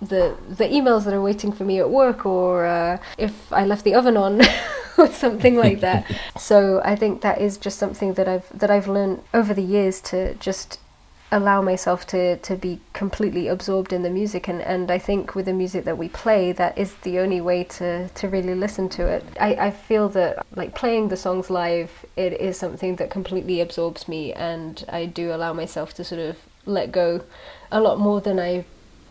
the 0.02 0.38
the 0.48 0.66
emails 0.66 1.06
that 1.06 1.14
are 1.14 1.22
waiting 1.22 1.52
for 1.52 1.64
me 1.64 1.80
at 1.80 1.90
work 1.90 2.26
or 2.26 2.66
uh, 2.66 3.00
if 3.18 3.52
I 3.52 3.66
left 3.66 3.84
the 3.84 3.96
oven 3.96 4.18
on 4.18 4.42
or 4.98 5.08
something 5.08 5.56
like 5.56 5.80
that. 5.80 6.06
so 6.38 6.82
I 6.86 6.96
think 6.96 7.22
that 7.22 7.42
is 7.42 7.58
just 7.58 7.80
something 7.80 8.14
that 8.14 8.28
I've 8.28 8.48
that 8.58 8.70
I've 8.70 8.88
learned 8.88 9.24
over 9.34 9.54
the 9.54 9.64
years 9.64 10.02
to 10.02 10.36
just 10.36 10.80
allow 11.36 11.62
myself 11.62 12.08
to 12.08 12.38
to 12.38 12.56
be 12.56 12.80
completely 12.94 13.48
absorbed 13.50 13.92
in 13.92 14.04
the 14.04 14.10
music 14.10 14.48
and 14.48 14.62
and 14.62 14.90
I 14.90 14.98
think 14.98 15.36
with 15.36 15.46
the 15.46 15.54
music 15.54 15.84
that 15.84 15.98
we 15.98 16.08
play 16.08 16.54
that 16.54 16.78
is 16.78 16.96
the 17.08 17.20
only 17.20 17.42
way 17.42 17.66
to 17.78 18.08
to 18.08 18.28
really 18.30 18.56
listen 18.56 18.88
to 18.90 19.06
it. 19.06 19.24
I, 19.40 19.56
I 19.68 19.72
feel 19.72 20.08
that 20.10 20.46
like 20.56 20.74
playing 20.74 21.10
the 21.10 21.18
songs 21.18 21.50
live 21.50 22.06
it 22.16 22.34
is 22.40 22.58
something 22.58 22.96
that 22.96 23.10
completely 23.10 23.60
absorbs 23.60 24.08
me 24.08 24.32
and 24.34 24.86
I 24.88 25.06
do 25.06 25.34
allow 25.34 25.52
myself 25.52 25.94
to 25.96 26.04
sort 26.06 26.22
of 26.22 26.38
let 26.66 26.92
go 26.92 27.22
a 27.70 27.82
lot 27.82 28.00
more 28.00 28.22
than 28.22 28.40
I 28.40 28.66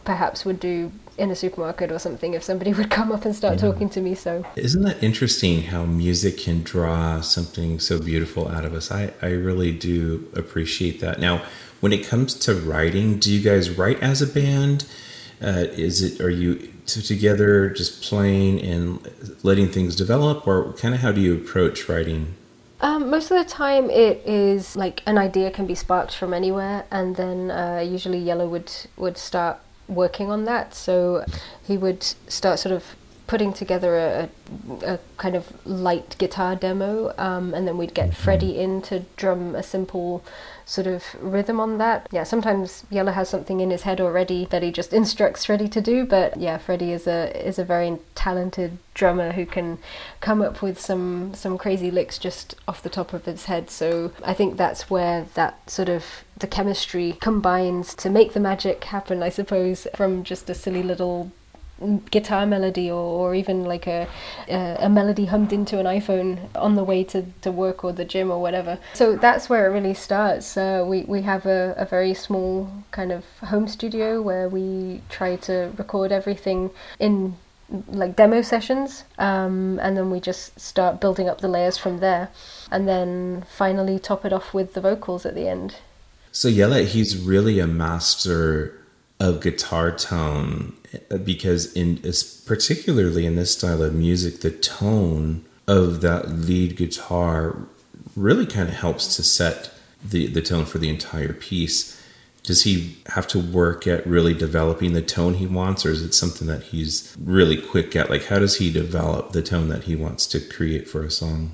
perhaps 0.05 0.45
would 0.45 0.61
do 0.61 0.93
in 1.17 1.31
a 1.31 1.37
supermarket 1.37 1.93
or 1.93 1.99
something 1.99 2.35
if 2.35 2.43
somebody 2.43 2.73
would 2.79 2.91
come 2.91 3.13
up 3.13 3.25
and 3.27 3.37
start 3.37 3.55
yeah. 3.55 3.71
talking 3.71 3.89
to 3.91 4.01
me 4.01 4.15
so. 4.15 4.45
Isn't 4.57 4.83
that 4.83 5.03
interesting 5.03 5.63
how 5.63 5.85
music 5.85 6.39
can 6.39 6.63
draw 6.63 7.21
something 7.21 7.79
so 7.81 8.01
beautiful 8.01 8.49
out 8.49 8.65
of 8.65 8.73
us? 8.75 8.91
I 8.91 9.13
i 9.21 9.29
really 9.29 9.73
do 9.73 10.29
appreciate 10.35 11.01
that. 11.01 11.21
Now 11.21 11.43
when 11.85 11.93
it 11.93 12.07
comes 12.07 12.35
to 12.35 12.55
writing 12.55 13.19
do 13.19 13.31
you 13.31 13.43
guys 13.43 13.69
write 13.69 14.01
as 14.03 14.23
a 14.23 14.27
band 14.27 14.87
uh, 15.43 15.67
is 15.87 16.01
it 16.01 16.19
are 16.19 16.31
you 16.31 16.73
together 16.87 17.69
just 17.69 18.03
playing 18.03 18.59
and 18.63 18.87
letting 19.43 19.69
things 19.69 19.95
develop 19.95 20.49
or 20.49 20.73
kind 20.73 20.95
of 20.95 21.01
how 21.01 21.13
do 21.13 21.21
you 21.21 21.35
approach 21.35 21.87
writing 21.87 22.35
um, 22.81 23.09
most 23.09 23.31
of 23.31 23.39
the 23.39 23.51
time, 23.51 23.89
it 23.89 24.21
is 24.27 24.77
like 24.77 25.03
an 25.07 25.17
idea 25.17 25.51
can 25.51 25.65
be 25.65 25.75
sparked 25.75 26.15
from 26.15 26.35
anywhere, 26.35 26.85
and 26.91 27.17
then 27.17 27.51
uh, 27.51 27.79
usually 27.79 28.23
Jelle 28.23 28.47
would 28.47 28.71
would 28.99 29.17
start 29.17 29.59
working 29.89 30.29
on 30.31 30.45
that. 30.45 30.75
So 30.75 31.25
he 31.67 31.79
would 31.79 32.03
start 32.29 32.59
sort 32.59 32.75
of 32.75 32.85
putting 33.27 33.53
together 33.53 33.97
a, 33.97 34.29
a, 34.83 34.95
a 34.95 34.99
kind 35.17 35.35
of 35.35 35.67
light 35.67 36.17
guitar 36.19 36.55
demo, 36.55 37.13
um, 37.19 37.55
and 37.55 37.67
then 37.67 37.79
we'd 37.79 37.95
get 37.95 38.15
Freddie 38.15 38.59
in 38.59 38.83
to 38.83 39.01
drum 39.17 39.55
a 39.55 39.63
simple 39.63 40.23
sort 40.67 40.87
of 40.87 41.05
rhythm 41.21 41.61
on 41.61 41.79
that. 41.79 42.07
Yeah, 42.11 42.25
sometimes 42.25 42.85
Jelle 42.91 43.13
has 43.13 43.29
something 43.29 43.61
in 43.61 43.71
his 43.71 43.83
head 43.83 44.01
already 44.01 44.47
that 44.47 44.63
he 44.63 44.71
just 44.71 44.93
instructs 44.93 45.47
Freddie 45.47 45.69
to 45.69 45.81
do, 45.81 46.05
but 46.05 46.39
yeah, 46.39 46.59
Freddie 46.59 46.93
is 46.93 47.07
a 47.07 47.31
is 47.47 47.59
a 47.59 47.65
very 47.65 47.99
talented 48.15 48.79
drummer 48.95 49.33
who 49.33 49.47
can 49.47 49.79
come 50.21 50.41
up 50.43 50.63
with 50.63 50.81
some 50.81 51.35
some 51.35 51.59
crazy 51.59 51.91
licks 51.91 52.19
just 52.19 52.55
off 52.67 52.83
the 52.83 52.91
top 52.91 53.13
of 53.13 53.25
his 53.25 53.47
head. 53.47 53.71
So 53.71 54.13
I 54.25 54.35
think 54.35 54.57
that's 54.57 54.91
where 54.91 55.27
that 55.35 55.71
sort 55.71 55.89
of 55.89 56.05
the 56.39 56.47
chemistry 56.47 57.17
combines 57.21 57.95
to 57.97 58.11
make 58.11 58.33
the 58.33 58.41
magic 58.41 58.85
happen, 58.85 59.23
I 59.23 59.29
suppose, 59.29 59.87
from 59.95 60.25
just 60.25 60.51
a 60.51 60.55
silly 60.55 60.83
little 60.83 61.31
guitar 62.11 62.47
melody 62.47 62.91
or, 62.91 62.95
or 62.95 63.35
even 63.35 63.65
like 63.65 63.87
a, 63.87 64.07
a, 64.49 64.77
a 64.81 64.89
melody 64.89 65.27
hummed 65.27 65.53
into 65.53 65.79
an 65.79 65.87
iPhone 65.87 66.39
on 66.55 66.77
the 66.77 66.85
way 66.85 67.03
to, 67.05 67.25
to 67.43 67.51
work 67.51 67.85
or 67.85 67.93
the 67.93 68.05
gym 68.05 68.31
or 68.31 68.41
whatever. 68.41 68.79
So 68.95 69.17
that's 69.17 69.49
where 69.49 69.67
it 69.67 69.71
really 69.71 69.95
starts. 69.95 70.57
Uh, 70.57 70.85
we 70.87 71.03
we 71.03 71.23
have 71.23 71.47
a, 71.47 71.75
a 71.77 71.85
very 71.85 72.15
small 72.15 72.71
kind 72.91 73.13
of 73.13 73.25
home 73.41 73.69
studio 73.69 74.23
where 74.23 74.49
we 74.49 75.03
try 75.09 75.37
to 75.37 75.73
record 75.77 76.13
everything 76.13 76.71
in 76.99 77.37
like 77.89 78.15
demo 78.15 78.43
sessions 78.43 79.05
um, 79.19 79.81
and 79.83 79.97
then 79.97 80.11
we 80.11 80.21
just 80.21 80.61
start 80.61 81.01
building 81.01 81.29
up 81.29 81.41
the 81.41 81.49
layers 81.49 81.79
from 81.79 81.99
there 81.99 82.29
and 82.71 82.87
then 82.87 83.43
finally 83.49 83.99
top 83.99 84.25
it 84.25 84.33
off 84.33 84.53
with 84.53 84.75
the 84.75 84.81
vocals 84.81 85.25
at 85.27 85.35
the 85.35 85.49
end. 85.49 85.77
So 86.31 86.51
Jelle, 86.51 86.85
he's 86.85 87.17
really 87.17 87.59
a 87.59 87.67
master 87.67 88.84
of 89.21 89.41
guitar 89.41 89.91
tone 89.97 90.77
because 91.23 91.73
in 91.75 92.01
particularly 92.47 93.27
in 93.27 93.37
this 93.37 93.53
style 93.53 93.83
of 93.83 93.95
music 93.95 94.41
the 94.41 94.51
tone 94.51 95.45
of 95.67 96.01
that 96.01 96.29
lead 96.29 96.77
guitar 96.77 97.57
really 98.17 98.47
kind 98.47 98.69
of 98.69 98.75
helps 98.75 99.17
to 99.17 99.23
set 99.23 99.73
the 100.05 100.27
the 100.27 100.43
tone 100.43 100.65
for 100.65 100.79
the 100.79 100.89
entire 100.89 101.33
piece. 101.33 102.01
Does 102.43 102.65
he 102.65 102.99
have 103.07 103.27
to 103.29 103.39
work 103.39 103.87
at 103.87 104.07
really 104.07 104.35
developing 104.35 104.93
the 104.93 105.01
tone 105.01 105.35
he 105.35 105.47
wants 105.47 105.87
or 105.87 105.91
is 105.91 106.03
it 106.03 106.13
something 106.13 106.47
that 106.47 106.65
he's 106.65 107.17
really 107.19 107.57
quick 107.57 107.97
at? 107.97 108.11
Like 108.11 108.27
how 108.27 108.39
does 108.39 108.57
he 108.57 108.71
develop 108.71 109.33
the 109.33 109.43
tone 109.43 109.69
that 109.69 109.85
he 109.85 109.97
wants 109.97 110.27
to 110.29 110.41
create 110.41 110.87
for 110.87 111.03
a 111.03 111.11
song? 111.11 111.53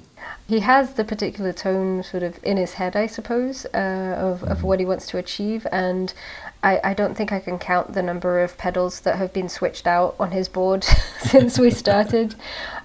He 0.48 0.58
has 0.60 0.94
the 0.94 1.04
particular 1.04 1.52
tone 1.52 2.02
sort 2.02 2.24
of 2.24 2.40
in 2.42 2.56
his 2.56 2.72
head, 2.72 2.96
I 2.96 3.06
suppose, 3.06 3.66
uh, 3.66 4.16
of, 4.18 4.42
of 4.42 4.58
mm-hmm. 4.58 4.66
what 4.66 4.80
he 4.80 4.84
wants 4.84 5.06
to 5.06 5.18
achieve, 5.18 5.64
and 5.70 6.12
I, 6.62 6.80
I 6.84 6.94
don't 6.94 7.14
think 7.16 7.32
I 7.32 7.40
can 7.40 7.58
count 7.58 7.94
the 7.94 8.02
number 8.02 8.40
of 8.40 8.58
pedals 8.58 9.00
that 9.00 9.16
have 9.16 9.32
been 9.32 9.48
switched 9.48 9.86
out 9.86 10.14
on 10.20 10.30
his 10.30 10.48
board 10.48 10.84
since 11.20 11.58
we 11.58 11.70
started. 11.70 12.34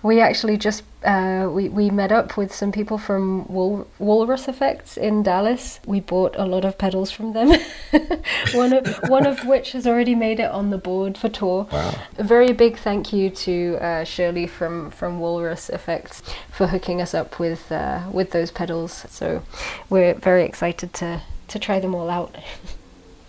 We 0.02 0.22
actually 0.22 0.58
just 0.58 0.84
uh, 1.04 1.50
we, 1.52 1.70
we 1.70 1.90
met 1.90 2.12
up 2.12 2.36
with 2.38 2.54
some 2.54 2.72
people 2.72 2.98
from 2.98 3.46
Wal- 3.48 3.88
Walrus 4.00 4.48
Effects 4.48 4.98
in 4.98 5.24
Dallas. 5.24 5.80
We 5.86 6.00
bought 6.00 6.36
a 6.38 6.46
lot 6.46 6.64
of 6.64 6.78
pedals 6.78 7.12
from 7.12 7.34
them. 7.34 7.60
one 8.54 8.74
of 8.74 8.88
one 9.10 9.28
of 9.28 9.46
which 9.46 9.74
has 9.74 9.86
already 9.86 10.16
made 10.16 10.40
it 10.40 10.50
on 10.50 10.70
the 10.70 10.78
board 10.78 11.18
for 11.18 11.28
tour. 11.30 11.68
Wow. 11.72 11.94
A 12.18 12.24
very 12.24 12.54
big 12.54 12.78
thank 12.78 13.12
you 13.12 13.30
to 13.30 13.78
uh, 13.82 14.04
Shirley 14.04 14.48
from, 14.48 14.90
from 14.92 15.20
Walrus 15.20 15.70
Effects 15.70 16.24
for 16.50 16.68
hooking 16.68 17.02
us 17.02 17.14
up 17.14 17.40
with 17.40 17.72
uh, 17.72 18.04
with 18.12 18.32
those 18.32 18.52
pedals. 18.52 19.06
So 19.10 19.44
we're 19.90 20.14
very 20.14 20.44
excited 20.44 20.94
to 20.94 21.22
to 21.50 21.60
try 21.60 21.80
them 21.80 21.94
all 21.94 22.10
out. 22.10 22.36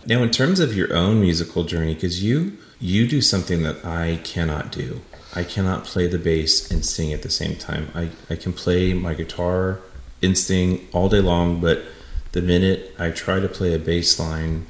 Now, 0.07 0.23
in 0.23 0.31
terms 0.31 0.61
of 0.61 0.77
your 0.77 0.95
own 0.95 1.21
musical 1.21 1.65
journey, 1.65 1.95
because 1.95 2.23
you 2.23 2.59
you 2.79 3.09
do 3.09 3.21
something 3.21 3.63
that 3.63 3.85
I 3.85 4.21
cannot 4.23 4.71
do. 4.71 5.01
I 5.35 5.45
cannot 5.45 5.85
play 5.85 6.07
the 6.07 6.19
bass 6.19 6.71
and 6.71 6.85
sing 6.85 7.13
at 7.13 7.23
the 7.23 7.31
same 7.31 7.57
time. 7.57 7.89
I, 7.95 8.11
I 8.31 8.37
can 8.37 8.53
play 8.53 8.93
my 8.95 9.15
guitar 9.15 9.81
and 10.23 10.37
sing 10.37 10.87
all 10.93 11.09
day 11.09 11.21
long, 11.21 11.61
but 11.61 11.83
the 12.33 12.43
minute 12.43 12.95
I 12.99 13.11
try 13.11 13.41
to 13.41 13.49
play 13.49 13.75
a 13.75 13.79
bass 13.79 14.19
line, 14.19 14.67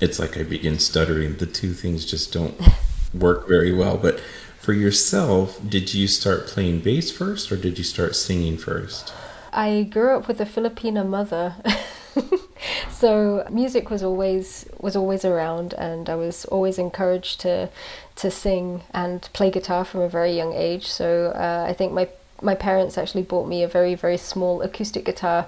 it's 0.00 0.18
like 0.18 0.36
I 0.36 0.42
begin 0.42 0.78
stuttering. 0.78 1.36
The 1.36 1.46
two 1.46 1.72
things 1.72 2.04
just 2.04 2.32
don't 2.32 2.60
work 3.14 3.48
very 3.48 3.72
well. 3.72 3.96
But 3.96 4.20
for 4.60 4.72
yourself, 4.72 5.60
did 5.66 5.94
you 5.94 6.06
start 6.06 6.46
playing 6.46 6.80
bass 6.80 7.10
first 7.10 7.50
or 7.50 7.56
did 7.56 7.78
you 7.78 7.84
start 7.84 8.16
singing 8.16 8.58
first? 8.58 9.12
I 9.52 9.84
grew 9.84 10.16
up 10.16 10.28
with 10.28 10.40
a 10.40 10.46
Filipina 10.46 11.06
mother. 11.06 11.54
so 12.90 13.46
music 13.50 13.90
was 13.90 14.02
always 14.02 14.68
was 14.78 14.96
always 14.96 15.24
around 15.24 15.74
and 15.74 16.08
I 16.08 16.14
was 16.14 16.44
always 16.46 16.78
encouraged 16.78 17.40
to 17.40 17.68
to 18.16 18.30
sing 18.30 18.82
and 18.92 19.28
play 19.32 19.50
guitar 19.50 19.84
from 19.84 20.00
a 20.00 20.08
very 20.08 20.32
young 20.32 20.52
age. 20.52 20.86
So 20.86 21.32
uh, 21.34 21.66
I 21.68 21.72
think 21.72 21.92
my 21.92 22.08
my 22.42 22.54
parents 22.54 22.98
actually 22.98 23.22
bought 23.22 23.48
me 23.48 23.62
a 23.62 23.68
very 23.68 23.94
very 23.94 24.16
small 24.16 24.62
acoustic 24.62 25.04
guitar 25.04 25.46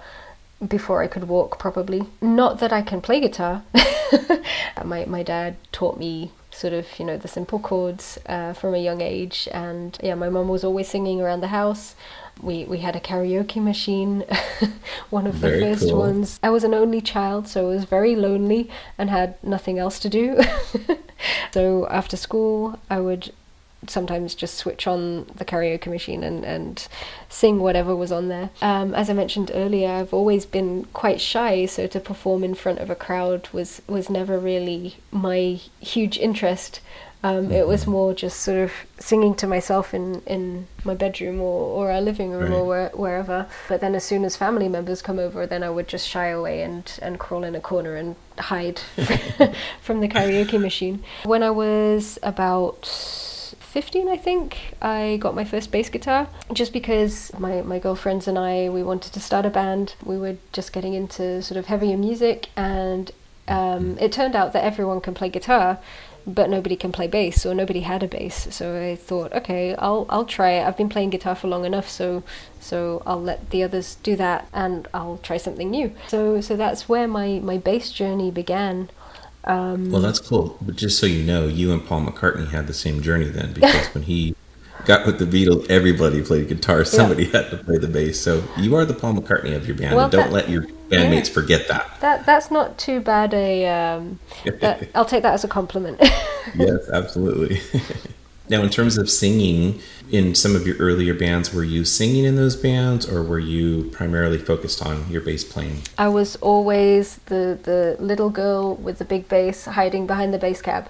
before 0.67 1.03
I 1.03 1.07
could 1.07 1.29
walk 1.29 1.59
probably. 1.59 2.03
Not 2.21 2.61
that 2.61 2.73
I 2.73 2.83
can 2.83 3.01
play 3.01 3.21
guitar. 3.21 3.63
my 4.85 5.05
my 5.07 5.23
dad 5.23 5.57
taught 5.73 5.99
me 5.99 6.33
sort 6.51 6.73
of 6.73 6.87
you 6.99 7.05
know 7.05 7.17
the 7.17 7.29
simple 7.29 7.59
chords 7.59 8.19
uh, 8.27 8.53
from 8.53 8.75
a 8.75 8.79
young 8.79 9.01
age 9.01 9.49
and 9.53 9.99
yeah 10.03 10.15
my 10.15 10.29
mum 10.29 10.49
was 10.49 10.65
always 10.65 10.89
singing 10.89 11.21
around 11.21 11.41
the 11.41 11.49
house 11.49 11.95
we 12.43 12.65
we 12.65 12.79
had 12.79 12.97
a 12.97 13.01
karaoke 13.01 13.63
machine 13.63 14.25
one 15.11 15.27
of 15.27 15.35
Very 15.35 15.61
the 15.61 15.67
first 15.67 15.91
cool. 15.91 15.99
ones 15.99 16.41
i 16.43 16.51
was 16.51 16.65
an 16.65 16.75
only 16.75 17.01
child 17.01 17.49
so 17.49 17.71
i 17.71 17.75
was 17.75 17.85
very 17.85 18.17
lonely 18.17 18.71
and 18.99 19.11
had 19.11 19.43
nothing 19.43 19.79
else 19.79 19.99
to 20.01 20.09
do 20.09 20.41
so 21.53 21.87
after 21.89 22.17
school 22.17 22.79
i 22.89 22.99
would 23.01 23.33
sometimes 23.89 24.35
just 24.35 24.57
switch 24.57 24.87
on 24.87 25.25
the 25.35 25.45
karaoke 25.45 25.87
machine 25.87 26.23
and, 26.23 26.45
and 26.45 26.87
sing 27.29 27.61
whatever 27.61 27.97
was 27.97 28.13
on 28.13 28.29
there. 28.29 28.51
Um, 28.61 28.95
as 28.95 29.09
I 29.09 29.15
mentioned 29.15 29.51
earlier, 29.55 29.89
I've 29.89 30.13
always 30.13 30.45
been 30.45 30.85
quite 30.93 31.21
shy, 31.21 31.67
so 31.67 31.87
to 31.87 32.01
perform 32.01 32.45
in 32.45 32.55
front 32.55 32.79
of 32.79 32.91
a 32.91 32.95
crowd 32.95 33.49
was, 33.53 33.81
was 33.87 34.11
never 34.11 34.39
really 34.39 34.97
my 35.11 35.61
huge 35.81 36.19
interest. 36.19 36.81
Um, 37.23 37.53
it 37.53 37.67
was 37.67 37.87
more 37.87 38.15
just 38.15 38.41
sort 38.41 38.59
of 38.59 38.73
singing 38.99 39.35
to 39.37 39.47
myself 39.47 39.93
in, 39.93 40.23
in 40.23 40.67
my 40.85 40.95
bedroom 40.95 41.41
or, 41.41 41.87
or 41.87 41.93
our 41.93 42.01
living 42.01 42.31
room 42.31 42.53
or 42.53 42.65
where, 42.65 42.89
wherever. 42.95 43.47
But 43.69 43.83
then 43.83 43.95
as 43.95 44.05
soon 44.05 44.25
as 44.25 44.37
family 44.37 44.69
members 44.69 45.03
come 45.03 45.19
over, 45.19 45.47
then 45.47 45.63
I 45.63 45.69
would 45.69 45.87
just 45.87 46.09
shy 46.09 46.29
away 46.29 46.63
and, 46.63 46.99
and 47.03 47.19
crawl 47.19 47.45
in 47.45 47.55
a 47.55 47.61
corner 47.61 47.95
and 47.95 48.17
hide 48.39 48.79
from 49.83 50.01
the 50.01 50.09
karaoke 50.09 50.61
machine. 50.61 51.03
When 51.25 51.43
I 51.43 51.51
was 51.51 52.19
about 52.23 52.87
15 52.87 54.09
I 54.09 54.17
think 54.17 54.75
I 54.83 55.19
got 55.21 55.37
my 55.37 55.45
first 55.45 55.71
bass 55.71 55.89
guitar. 55.89 56.29
Just 56.53 56.73
because 56.73 57.31
my, 57.39 57.63
my 57.63 57.79
girlfriends 57.79 58.27
and 58.27 58.37
I 58.39 58.69
we 58.69 58.83
wanted 58.83 59.13
to 59.13 59.21
start 59.21 59.47
a 59.47 59.51
band 59.51 59.95
we 60.05 60.19
were 60.19 60.37
just 60.53 60.73
getting 60.73 60.95
into 60.95 61.41
sort 61.43 61.57
of 61.57 61.67
heavier 61.67 61.97
music 61.97 62.49
and 62.57 63.13
um, 63.47 63.99
it 63.99 64.13
turned 64.13 64.35
out 64.35 64.53
that 64.53 64.65
everyone 64.65 65.01
can 65.01 65.15
play 65.15 65.29
guitar 65.29 65.79
but 66.27 66.51
nobody 66.51 66.77
can 66.77 66.93
play 66.93 67.07
bass 67.07 67.45
or 67.47 67.55
nobody 67.55 67.81
had 67.81 68.03
a 68.03 68.09
bass. 68.09 68.49
So 68.51 68.81
I 68.81 68.97
thought 68.97 69.33
okay 69.33 69.75
I'll 69.77 70.07
I'll 70.09 70.25
try 70.25 70.53
it. 70.53 70.67
I've 70.67 70.77
been 70.77 70.89
playing 70.89 71.11
guitar 71.11 71.35
for 71.35 71.49
long 71.49 71.65
enough 71.65 71.89
so 71.89 72.23
so 72.61 73.03
I'll 73.07 73.21
let 73.21 73.51
the 73.51 73.63
others 73.63 73.97
do 74.03 74.17
that 74.17 74.49
and 74.53 74.89
I'll 74.95 75.19
try 75.19 75.37
something 75.37 75.71
new. 75.71 75.93
So 76.09 76.41
so 76.41 76.57
that's 76.57 76.89
where 76.89 77.09
my 77.09 77.41
my 77.43 77.59
bass 77.59 77.91
journey 77.91 78.31
began. 78.31 78.91
Um, 79.45 79.91
Well, 79.91 80.03
that's 80.03 80.19
cool. 80.21 80.59
But 80.61 80.77
just 80.77 80.99
so 80.99 81.07
you 81.07 81.23
know, 81.23 81.47
you 81.47 81.73
and 81.73 81.85
Paul 81.85 82.03
McCartney 82.03 82.51
had 82.51 82.67
the 82.67 82.75
same 82.75 83.01
journey 83.03 83.29
then, 83.29 83.53
because 83.55 83.87
when 83.95 84.05
he 84.05 84.35
got 84.85 85.07
with 85.07 85.19
the 85.19 85.25
Beatles, 85.25 85.69
everybody 85.71 86.23
played 86.23 86.49
guitar. 86.49 86.85
Somebody 86.85 87.25
had 87.27 87.51
to 87.51 87.57
play 87.59 87.79
the 87.79 87.89
bass. 87.89 88.21
So 88.21 88.43
you 88.57 88.77
are 88.77 88.85
the 88.85 88.95
Paul 88.95 89.15
McCartney 89.15 89.55
of 89.55 89.67
your 89.67 89.77
band. 89.77 89.97
Well, 89.97 90.05
and 90.05 90.13
don't 90.13 90.25
that- 90.25 90.33
let 90.33 90.49
your 90.49 90.67
bandmates 90.89 91.31
forget 91.31 91.69
that. 91.69 91.89
That 92.01 92.27
that's 92.27 92.51
not 92.51 92.79
too 92.79 93.01
bad 93.01 93.33
a. 93.35 93.67
Um, 93.69 94.19
that, 94.61 94.89
I'll 94.95 95.05
take 95.05 95.23
that 95.23 95.35
as 95.35 95.45
a 95.45 95.49
compliment. 95.49 95.99
yes, 96.55 96.89
absolutely. 96.93 97.61
now, 98.49 98.63
in 98.63 98.71
terms 98.71 98.99
of 98.99 99.09
singing, 99.09 99.81
in 100.13 100.35
some 100.35 100.57
of 100.57 100.67
your 100.67 100.77
earlier 100.77 101.15
bands, 101.15 101.53
were 101.55 101.65
you 101.65 101.85
singing 101.85 102.25
in 102.25 102.37
those 102.37 102.57
bands, 102.57 103.09
or 103.09 103.23
were 103.23 103.39
you 103.39 103.91
primarily 103.93 104.39
focused 104.39 104.85
on 104.85 105.09
your 105.11 105.21
bass 105.21 105.45
playing? 105.45 105.83
I 105.99 106.09
was 106.09 106.37
always 106.37 107.17
the 107.27 107.59
the 107.63 107.97
little 107.99 108.31
girl 108.31 108.77
with 108.77 108.99
the 108.99 109.05
big 109.05 109.29
bass 109.29 109.65
hiding 109.65 110.07
behind 110.07 110.35
the 110.35 110.39
bass 110.39 110.61
cab. 110.63 110.89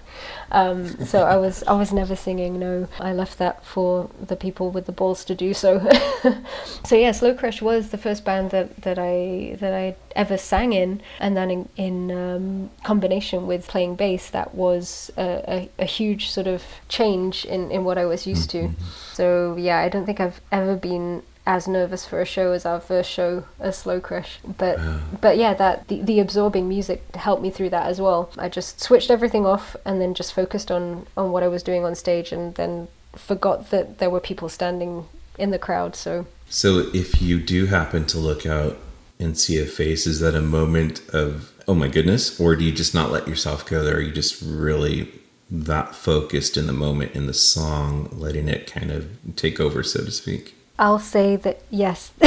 Um, 0.53 1.05
so 1.07 1.25
I 1.25 1.37
was 1.37 1.63
I 1.65 1.75
was 1.75 1.93
never 1.93 2.17
singing. 2.17 2.59
No, 2.59 2.89
I 2.99 3.13
left 3.13 3.39
that 3.39 3.65
for 3.65 4.11
the 4.21 4.37
people 4.37 4.71
with 4.71 4.87
the 4.87 4.93
balls 4.93 5.25
to 5.27 5.35
do 5.35 5.55
so. 5.55 5.87
so 6.85 6.97
yeah, 6.97 7.13
Slow 7.13 7.35
Crush 7.35 7.63
was 7.63 7.91
the 7.91 7.99
first 7.99 8.25
band 8.25 8.51
that, 8.51 8.83
that 8.83 8.99
I 8.99 9.57
that 9.61 9.73
I 9.73 9.97
ever 10.17 10.37
sang 10.37 10.73
in, 10.73 11.03
and 11.19 11.37
then 11.37 11.51
in, 11.51 11.69
in 11.77 12.11
um, 12.11 12.71
combination 12.85 13.47
with 13.47 13.69
playing 13.69 13.95
bass, 13.97 14.31
that 14.31 14.55
was 14.55 15.11
a, 15.17 15.69
a, 15.79 15.83
a 15.83 15.85
huge 15.85 16.31
sort 16.31 16.47
of 16.47 16.65
change 16.89 17.45
in, 17.45 17.71
in 17.71 17.85
what 17.85 17.99
I 17.99 18.05
was 18.05 18.27
used 18.27 18.51
to. 18.51 18.71
So 19.13 19.57
yeah, 19.57 19.79
I 19.79 19.89
don't 19.89 20.07
think 20.07 20.21
I've 20.21 20.41
ever 20.51 20.77
been 20.77 21.23
as 21.47 21.67
nervous 21.67 22.07
for 22.07 22.21
a 22.21 22.25
show 22.27 22.53
as 22.53 22.67
our 22.67 22.81
first 22.81 23.11
show 23.11 23.45
a 23.59 23.73
Slow 23.73 24.01
Crush. 24.01 24.39
But 24.59 24.79
but 25.21 25.37
yeah, 25.37 25.55
that 25.55 25.89
the, 25.89 26.03
the 26.03 26.21
absorbing 26.21 26.69
music 26.69 27.03
helped 27.17 27.43
me 27.43 27.51
through 27.51 27.71
that 27.71 27.87
as 27.87 28.01
well. 28.01 28.31
I 28.39 28.49
just 28.49 28.81
switched 28.81 29.11
everything 29.11 29.47
off 29.47 29.77
and 29.85 30.01
then 30.01 30.15
just 30.15 30.35
focused 30.35 30.71
on 30.71 31.07
on 31.17 31.33
what 31.33 31.43
I 31.43 31.49
was 31.49 31.63
doing 31.63 31.85
on 31.85 31.95
stage 31.95 32.33
and 32.33 32.55
then 32.55 32.89
forgot 33.15 33.71
that 33.71 33.99
there 33.99 34.11
were 34.11 34.21
people 34.21 34.49
standing 34.49 35.07
in 35.39 35.51
the 35.51 35.59
crowd. 35.59 35.97
So 35.97 36.27
So, 36.49 36.91
if 36.93 37.23
you 37.23 37.41
do 37.41 37.67
happen 37.67 38.07
to 38.07 38.19
look 38.19 38.47
out 38.47 38.79
and 39.19 39.39
see 39.39 39.59
a 39.61 39.67
face, 39.67 40.07
is 40.07 40.21
that 40.21 40.35
a 40.35 40.41
moment 40.41 41.03
of, 41.11 41.53
oh 41.69 41.75
my 41.75 41.89
goodness? 41.89 42.41
Or 42.41 42.57
do 42.57 42.65
you 42.65 42.73
just 42.73 42.95
not 42.95 43.11
let 43.11 43.29
yourself 43.29 43.67
go 43.67 43.85
there? 43.85 43.97
Are 43.97 44.01
you 44.01 44.13
just 44.13 44.43
really 44.43 45.09
that 45.51 45.95
focused 45.95 46.57
in 46.57 46.67
the 46.67 46.73
moment 46.73 47.13
in 47.13 47.27
the 47.27 47.35
song, 47.35 48.09
letting 48.13 48.49
it 48.49 48.71
kind 48.71 48.91
of 48.91 49.09
take 49.37 49.61
over, 49.61 49.83
so 49.83 50.05
to 50.05 50.11
speak? 50.11 50.55
I'll 50.79 50.99
say 50.99 51.37
that 51.37 51.61
yes. 51.71 52.13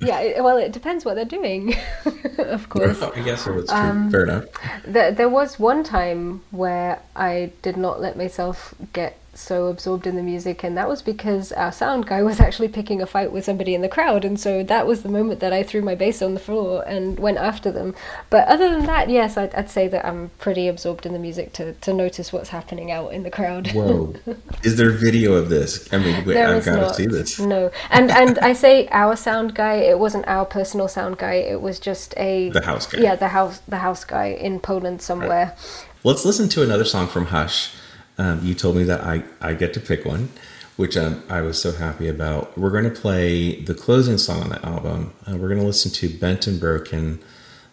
yeah, 0.00 0.40
well, 0.40 0.56
it 0.58 0.72
depends 0.72 1.04
what 1.04 1.14
they're 1.14 1.24
doing, 1.24 1.74
of 2.38 2.68
course. 2.68 3.02
I 3.02 3.20
guess 3.22 3.44
so. 3.44 3.58
It's 3.58 3.70
true. 3.70 3.80
Um, 3.80 4.10
Fair 4.10 4.22
enough. 4.22 4.44
There, 4.86 5.10
there 5.10 5.28
was 5.28 5.58
one 5.58 5.82
time 5.82 6.42
where 6.50 7.00
I 7.16 7.52
did 7.62 7.76
not 7.76 8.00
let 8.00 8.16
myself 8.16 8.74
get 8.92 9.18
so 9.38 9.66
absorbed 9.66 10.06
in 10.06 10.16
the 10.16 10.22
music, 10.22 10.62
and 10.62 10.76
that 10.76 10.88
was 10.88 11.02
because 11.02 11.52
our 11.52 11.72
sound 11.72 12.06
guy 12.06 12.22
was 12.22 12.40
actually 12.40 12.68
picking 12.68 13.02
a 13.02 13.06
fight 13.06 13.32
with 13.32 13.44
somebody 13.44 13.74
in 13.74 13.80
the 13.80 13.88
crowd, 13.88 14.24
and 14.24 14.38
so 14.38 14.62
that 14.62 14.86
was 14.86 15.02
the 15.02 15.08
moment 15.08 15.40
that 15.40 15.52
I 15.52 15.62
threw 15.62 15.82
my 15.82 15.94
bass 15.94 16.22
on 16.22 16.34
the 16.34 16.40
floor 16.40 16.84
and 16.86 17.18
went 17.18 17.38
after 17.38 17.70
them. 17.70 17.94
But 18.30 18.48
other 18.48 18.70
than 18.70 18.86
that, 18.86 19.08
yes, 19.08 19.36
I'd, 19.36 19.54
I'd 19.54 19.70
say 19.70 19.88
that 19.88 20.04
I'm 20.06 20.30
pretty 20.38 20.68
absorbed 20.68 21.06
in 21.06 21.12
the 21.12 21.18
music 21.18 21.52
to, 21.54 21.74
to 21.74 21.92
notice 21.92 22.32
what's 22.32 22.50
happening 22.50 22.90
out 22.90 23.12
in 23.12 23.22
the 23.22 23.30
crowd. 23.30 23.68
Whoa. 23.72 24.14
Is 24.62 24.76
there 24.76 24.90
video 24.90 25.34
of 25.34 25.48
this? 25.48 25.92
I 25.92 25.98
mean, 25.98 26.24
wait, 26.24 26.36
I've 26.36 26.64
got 26.64 26.88
to 26.88 26.94
see 26.94 27.06
this. 27.06 27.38
No, 27.38 27.70
and 27.90 28.10
and 28.10 28.38
I 28.38 28.52
say 28.52 28.88
our 28.88 29.16
sound 29.16 29.54
guy. 29.54 29.74
It 29.74 29.98
wasn't 29.98 30.26
our 30.26 30.44
personal 30.44 30.88
sound 30.88 31.18
guy. 31.18 31.34
It 31.34 31.60
was 31.60 31.78
just 31.78 32.14
a 32.16 32.50
The 32.50 32.64
house 32.64 32.86
guy. 32.86 33.00
Yeah, 33.00 33.16
the 33.16 33.28
house 33.28 33.60
the 33.68 33.78
house 33.78 34.04
guy 34.04 34.26
in 34.26 34.60
Poland 34.60 35.02
somewhere. 35.02 35.56
Let's 36.02 36.24
listen 36.24 36.48
to 36.50 36.62
another 36.62 36.84
song 36.84 37.06
from 37.06 37.26
Hush. 37.26 37.74
Um, 38.18 38.44
you 38.44 38.54
told 38.54 38.76
me 38.76 38.84
that 38.84 39.00
I, 39.00 39.24
I 39.40 39.54
get 39.54 39.74
to 39.74 39.80
pick 39.80 40.04
one, 40.04 40.28
which 40.76 40.96
um, 40.96 41.22
I 41.28 41.40
was 41.40 41.60
so 41.60 41.72
happy 41.72 42.08
about. 42.08 42.56
We're 42.56 42.70
going 42.70 42.84
to 42.84 42.90
play 42.90 43.60
the 43.60 43.74
closing 43.74 44.18
song 44.18 44.42
on 44.42 44.48
the 44.50 44.64
album. 44.64 45.12
Uh, 45.28 45.36
we're 45.36 45.48
going 45.48 45.60
to 45.60 45.66
listen 45.66 45.90
to 45.92 46.08
Bent 46.08 46.46
and 46.46 46.60
Broken. 46.60 47.20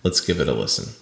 Let's 0.03 0.21
give 0.21 0.39
it 0.39 0.47
a 0.47 0.53
listen. 0.53 0.93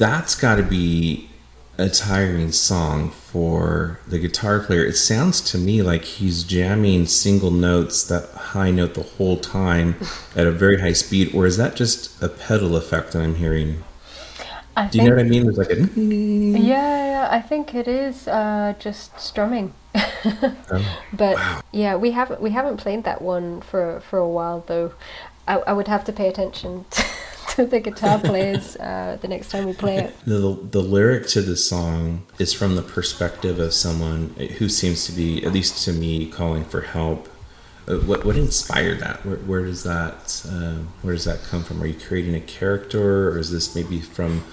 That's 0.00 0.34
got 0.34 0.56
to 0.56 0.62
be 0.62 1.28
a 1.76 1.88
tiring 1.90 2.50
song 2.52 3.10
for 3.10 4.00
the 4.08 4.18
guitar 4.18 4.58
player. 4.58 4.82
It 4.82 4.96
sounds 4.96 5.42
to 5.52 5.58
me 5.58 5.82
like 5.82 6.04
he's 6.04 6.42
jamming 6.42 7.06
single 7.06 7.50
notes, 7.50 8.02
that 8.04 8.30
high 8.30 8.70
note 8.70 8.94
the 8.94 9.02
whole 9.02 9.36
time 9.36 9.96
at 10.36 10.46
a 10.46 10.50
very 10.50 10.80
high 10.80 10.94
speed, 10.94 11.34
or 11.34 11.44
is 11.44 11.58
that 11.58 11.76
just 11.76 12.20
a 12.22 12.30
pedal 12.30 12.76
effect 12.76 13.12
that 13.12 13.22
I'm 13.22 13.34
hearing? 13.34 13.84
I 14.74 14.88
Do 14.88 14.98
you 14.98 15.04
know 15.04 15.16
what 15.16 15.26
I 15.26 15.28
mean? 15.28 15.44
There's 15.44 15.58
like 15.58 15.70
a 15.70 15.80
yeah, 16.00 16.56
yeah. 16.58 17.28
I 17.30 17.42
think 17.42 17.74
it 17.74 17.86
is 17.86 18.26
uh, 18.26 18.74
just 18.78 19.20
strumming. 19.20 19.74
oh, 19.94 20.98
but 21.12 21.36
wow. 21.36 21.60
yeah, 21.72 21.96
we 21.96 22.12
haven't 22.12 22.40
we 22.40 22.50
haven't 22.50 22.78
played 22.78 23.04
that 23.04 23.20
one 23.20 23.60
for 23.60 24.00
for 24.00 24.18
a 24.18 24.28
while 24.28 24.64
though. 24.66 24.94
I, 25.46 25.58
I 25.58 25.72
would 25.74 25.88
have 25.88 26.04
to 26.04 26.12
pay 26.12 26.28
attention. 26.28 26.86
To 26.90 27.04
to 27.50 27.66
the 27.66 27.80
guitar 27.80 28.18
players 28.18 28.76
uh, 28.76 29.18
the 29.20 29.28
next 29.28 29.50
time 29.50 29.66
we 29.66 29.72
play 29.72 29.98
it. 29.98 30.14
The, 30.24 30.58
the 30.70 30.80
lyric 30.80 31.26
to 31.28 31.42
the 31.42 31.56
song 31.56 32.26
is 32.38 32.52
from 32.52 32.76
the 32.76 32.82
perspective 32.82 33.58
of 33.58 33.72
someone 33.74 34.30
who 34.58 34.68
seems 34.68 35.06
to 35.06 35.12
be, 35.12 35.44
at 35.44 35.52
least 35.52 35.84
to 35.84 35.92
me, 35.92 36.26
calling 36.26 36.64
for 36.64 36.82
help. 36.82 37.28
Uh, 37.88 37.96
what 37.96 38.24
what 38.24 38.36
inspired 38.36 39.00
that? 39.00 39.24
Where, 39.24 39.36
where 39.36 39.64
does 39.64 39.82
that 39.84 40.42
uh, 40.48 40.84
where 41.02 41.14
does 41.14 41.24
that 41.24 41.42
come 41.44 41.64
from? 41.64 41.82
Are 41.82 41.86
you 41.86 41.98
creating 41.98 42.34
a 42.34 42.40
character, 42.40 43.30
or 43.30 43.38
is 43.38 43.50
this 43.50 43.74
maybe 43.74 44.00
from 44.00 44.44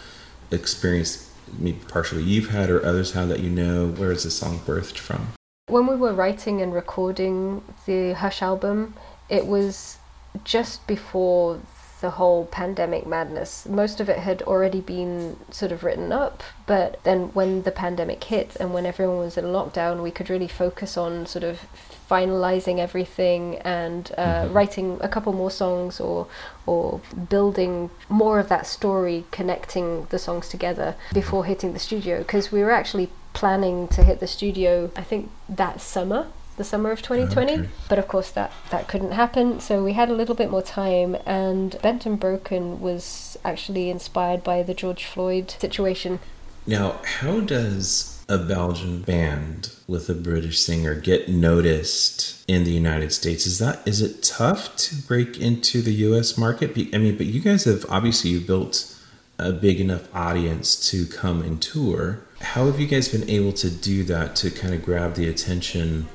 experience, 0.49 1.29
maybe 1.59 1.79
partially 1.87 2.23
you've 2.23 2.49
had 2.49 2.69
or 2.69 2.83
others 2.85 3.11
have 3.11 3.27
that 3.29 3.41
you 3.41 3.49
know? 3.49 3.89
Where 3.89 4.11
is 4.11 4.23
the 4.23 4.31
song 4.31 4.59
birthed 4.59 4.97
from? 4.97 5.33
When 5.67 5.85
we 5.85 5.97
were 5.97 6.13
writing 6.13 6.61
and 6.61 6.73
recording 6.73 7.61
the 7.85 8.13
Hush 8.13 8.41
album, 8.41 8.93
it 9.27 9.45
was 9.45 9.97
just 10.45 10.87
before 10.87 11.59
the 12.01 12.11
whole 12.11 12.45
pandemic 12.45 13.07
madness. 13.07 13.65
Most 13.65 13.99
of 13.99 14.07
it 14.09 14.19
had 14.19 14.41
already 14.43 14.81
been 14.81 15.37
sort 15.49 15.71
of 15.71 15.83
written 15.83 16.11
up, 16.11 16.43
but 16.65 17.03
then 17.03 17.29
when 17.33 17.63
the 17.63 17.71
pandemic 17.71 18.23
hit 18.23 18.55
and 18.59 18.73
when 18.73 18.85
everyone 18.85 19.17
was 19.17 19.37
in 19.37 19.45
lockdown, 19.45 20.03
we 20.03 20.11
could 20.11 20.29
really 20.29 20.47
focus 20.47 20.95
on 20.95 21.25
sort 21.25 21.43
of 21.43 21.61
finalizing 22.09 22.79
everything 22.79 23.57
and 23.57 24.11
uh, 24.17 24.43
mm-hmm. 24.43 24.53
writing 24.53 24.97
a 25.01 25.09
couple 25.09 25.33
more 25.33 25.51
songs 25.51 25.99
or 25.99 26.27
or 26.65 27.01
building 27.29 27.89
more 28.09 28.39
of 28.39 28.49
that 28.49 28.67
story, 28.67 29.25
connecting 29.31 30.05
the 30.09 30.19
songs 30.19 30.47
together 30.49 30.95
before 31.13 31.45
hitting 31.45 31.73
the 31.73 31.79
studio. 31.79 32.19
Because 32.19 32.51
we 32.51 32.61
were 32.61 32.71
actually 32.71 33.09
planning 33.33 33.87
to 33.87 34.03
hit 34.03 34.19
the 34.19 34.27
studio, 34.27 34.91
I 34.95 35.03
think 35.03 35.31
that 35.49 35.81
summer 35.81 36.27
the 36.57 36.63
summer 36.63 36.91
of 36.91 36.99
ah, 36.99 37.07
2020. 37.07 37.53
Okay. 37.53 37.69
But 37.87 37.99
of 37.99 38.07
course, 38.07 38.31
that, 38.31 38.51
that 38.71 38.87
couldn't 38.87 39.13
happen. 39.13 39.59
So 39.59 39.83
we 39.83 39.93
had 39.93 40.09
a 40.09 40.13
little 40.13 40.35
bit 40.35 40.51
more 40.51 40.61
time, 40.61 41.15
and 41.25 41.79
Bent 41.81 42.05
and 42.05 42.19
Broken 42.19 42.81
was 42.81 43.37
actually 43.45 43.89
inspired 43.89 44.43
by 44.43 44.63
the 44.63 44.73
George 44.73 45.05
Floyd 45.05 45.49
situation. 45.51 46.19
Now, 46.65 46.99
how 47.03 47.39
does 47.39 48.17
a 48.27 48.37
Belgian 48.37 49.01
band 49.01 49.73
with 49.87 50.09
a 50.09 50.13
British 50.13 50.59
singer 50.59 50.95
get 50.95 51.29
noticed 51.29 52.43
in 52.47 52.65
the 52.65 52.71
United 52.71 53.13
States? 53.13 53.47
Is 53.47 53.59
that 53.59 53.87
is 53.87 54.01
it 54.01 54.21
tough 54.21 54.75
to 54.75 54.95
break 54.95 55.39
into 55.39 55.81
the 55.81 55.93
U.S. 55.93 56.37
market? 56.37 56.71
I 56.93 56.97
mean, 56.97 57.15
but 57.15 57.27
you 57.27 57.39
guys 57.39 57.63
have 57.63 57.85
obviously 57.89 58.31
you 58.31 58.41
built 58.41 58.93
a 59.39 59.53
big 59.53 59.79
enough 59.79 60.13
audience 60.13 60.89
to 60.89 61.05
come 61.05 61.41
and 61.41 61.61
tour. 61.61 62.19
How 62.41 62.65
have 62.65 62.79
you 62.79 62.87
guys 62.87 63.07
been 63.07 63.29
able 63.29 63.53
to 63.53 63.69
do 63.69 64.03
that 64.03 64.35
to 64.37 64.51
kind 64.51 64.73
of 64.73 64.83
grab 64.83 65.13
the 65.13 65.29
attention 65.29 66.07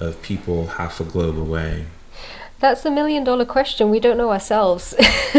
of 0.00 0.20
people 0.22 0.66
half 0.66 1.00
a 1.00 1.04
globe 1.04 1.38
away? 1.38 1.86
That's 2.58 2.82
the 2.82 2.90
million 2.90 3.24
dollar 3.24 3.46
question. 3.46 3.90
We 3.90 4.00
don't 4.00 4.18
know 4.18 4.30
ourselves. 4.30 4.94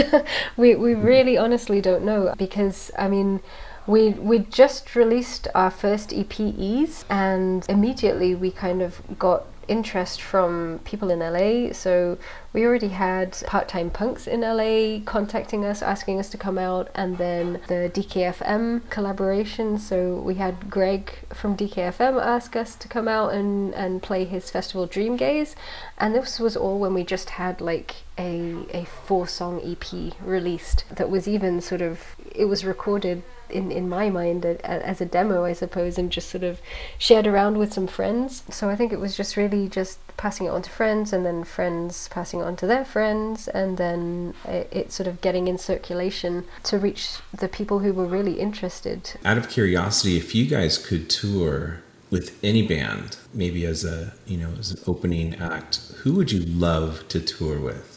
we 0.57 0.75
we 0.75 0.93
hmm. 0.93 1.03
really 1.03 1.37
honestly 1.37 1.81
don't 1.81 2.03
know 2.03 2.33
because 2.37 2.91
I 2.97 3.07
mean 3.07 3.41
we 3.85 4.09
we 4.09 4.39
just 4.39 4.95
released 4.95 5.47
our 5.53 5.71
first 5.71 6.11
EPEs 6.11 7.05
and 7.09 7.65
immediately 7.69 8.33
we 8.35 8.51
kind 8.51 8.81
of 8.81 9.01
got 9.19 9.45
interest 9.71 10.21
from 10.21 10.79
people 10.83 11.09
in 11.09 11.19
LA. 11.19 11.71
So 11.71 12.17
we 12.53 12.65
already 12.65 12.89
had 12.89 13.41
part 13.47 13.69
time 13.69 13.89
punks 13.89 14.27
in 14.27 14.41
LA 14.41 14.99
contacting 15.05 15.63
us, 15.63 15.81
asking 15.81 16.19
us 16.19 16.29
to 16.29 16.37
come 16.37 16.57
out, 16.57 16.89
and 16.93 17.17
then 17.17 17.61
the 17.67 17.89
DKFM 17.93 18.89
collaboration. 18.89 19.79
So 19.79 20.15
we 20.15 20.35
had 20.35 20.69
Greg 20.69 21.11
from 21.33 21.55
DKFM 21.55 22.21
ask 22.21 22.55
us 22.55 22.75
to 22.75 22.87
come 22.87 23.07
out 23.07 23.33
and, 23.33 23.73
and 23.73 24.03
play 24.03 24.25
his 24.25 24.51
festival 24.51 24.85
Dream 24.85 25.15
Gaze. 25.15 25.55
And 25.97 26.13
this 26.13 26.39
was 26.39 26.57
all 26.57 26.77
when 26.77 26.93
we 26.93 27.03
just 27.03 27.31
had 27.31 27.61
like 27.61 27.95
a, 28.17 28.65
a 28.73 28.85
four 28.85 29.27
song 29.27 29.61
EP 29.63 30.13
released 30.21 30.85
that 30.95 31.09
was 31.09 31.27
even 31.27 31.61
sort 31.61 31.81
of, 31.81 32.01
it 32.35 32.45
was 32.45 32.65
recorded 32.65 33.23
in, 33.51 33.71
in 33.71 33.89
my 33.89 34.09
mind 34.09 34.45
a, 34.45 34.57
a, 34.63 34.85
as 34.85 35.01
a 35.01 35.05
demo, 35.05 35.43
I 35.43 35.53
suppose, 35.53 35.97
and 35.97 36.11
just 36.11 36.29
sort 36.29 36.43
of 36.43 36.61
shared 36.97 37.27
around 37.27 37.57
with 37.57 37.73
some 37.73 37.87
friends. 37.87 38.43
So 38.49 38.69
I 38.69 38.75
think 38.75 38.91
it 38.91 38.99
was 38.99 39.15
just 39.15 39.37
really 39.37 39.67
just 39.67 39.99
passing 40.17 40.47
it 40.47 40.49
on 40.49 40.61
to 40.61 40.69
friends, 40.69 41.13
and 41.13 41.25
then 41.25 41.43
friends 41.43 42.07
passing 42.09 42.39
it 42.39 42.43
on 42.43 42.55
to 42.57 42.67
their 42.67 42.85
friends, 42.85 43.47
and 43.47 43.77
then 43.77 44.33
it, 44.45 44.67
it 44.71 44.91
sort 44.91 45.07
of 45.07 45.21
getting 45.21 45.47
in 45.47 45.57
circulation 45.57 46.45
to 46.63 46.77
reach 46.77 47.17
the 47.33 47.47
people 47.47 47.79
who 47.79 47.93
were 47.93 48.05
really 48.05 48.39
interested. 48.39 49.11
Out 49.25 49.37
of 49.37 49.49
curiosity, 49.49 50.17
if 50.17 50.35
you 50.35 50.45
guys 50.45 50.77
could 50.77 51.09
tour 51.09 51.81
with 52.09 52.37
any 52.43 52.67
band, 52.67 53.17
maybe 53.33 53.65
as 53.65 53.85
a 53.85 54.13
you 54.27 54.37
know 54.37 54.51
as 54.59 54.71
an 54.71 54.79
opening 54.85 55.35
act, 55.35 55.79
who 56.03 56.13
would 56.13 56.31
you 56.31 56.41
love 56.41 57.07
to 57.07 57.19
tour 57.19 57.59
with? 57.59 57.90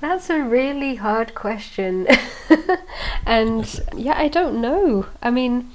That's 0.00 0.30
a 0.30 0.40
really 0.40 0.96
hard 0.96 1.34
question. 1.34 2.06
and 3.26 3.80
yeah, 3.96 4.18
I 4.18 4.28
don't 4.28 4.60
know. 4.60 5.06
I 5.22 5.30
mean, 5.30 5.70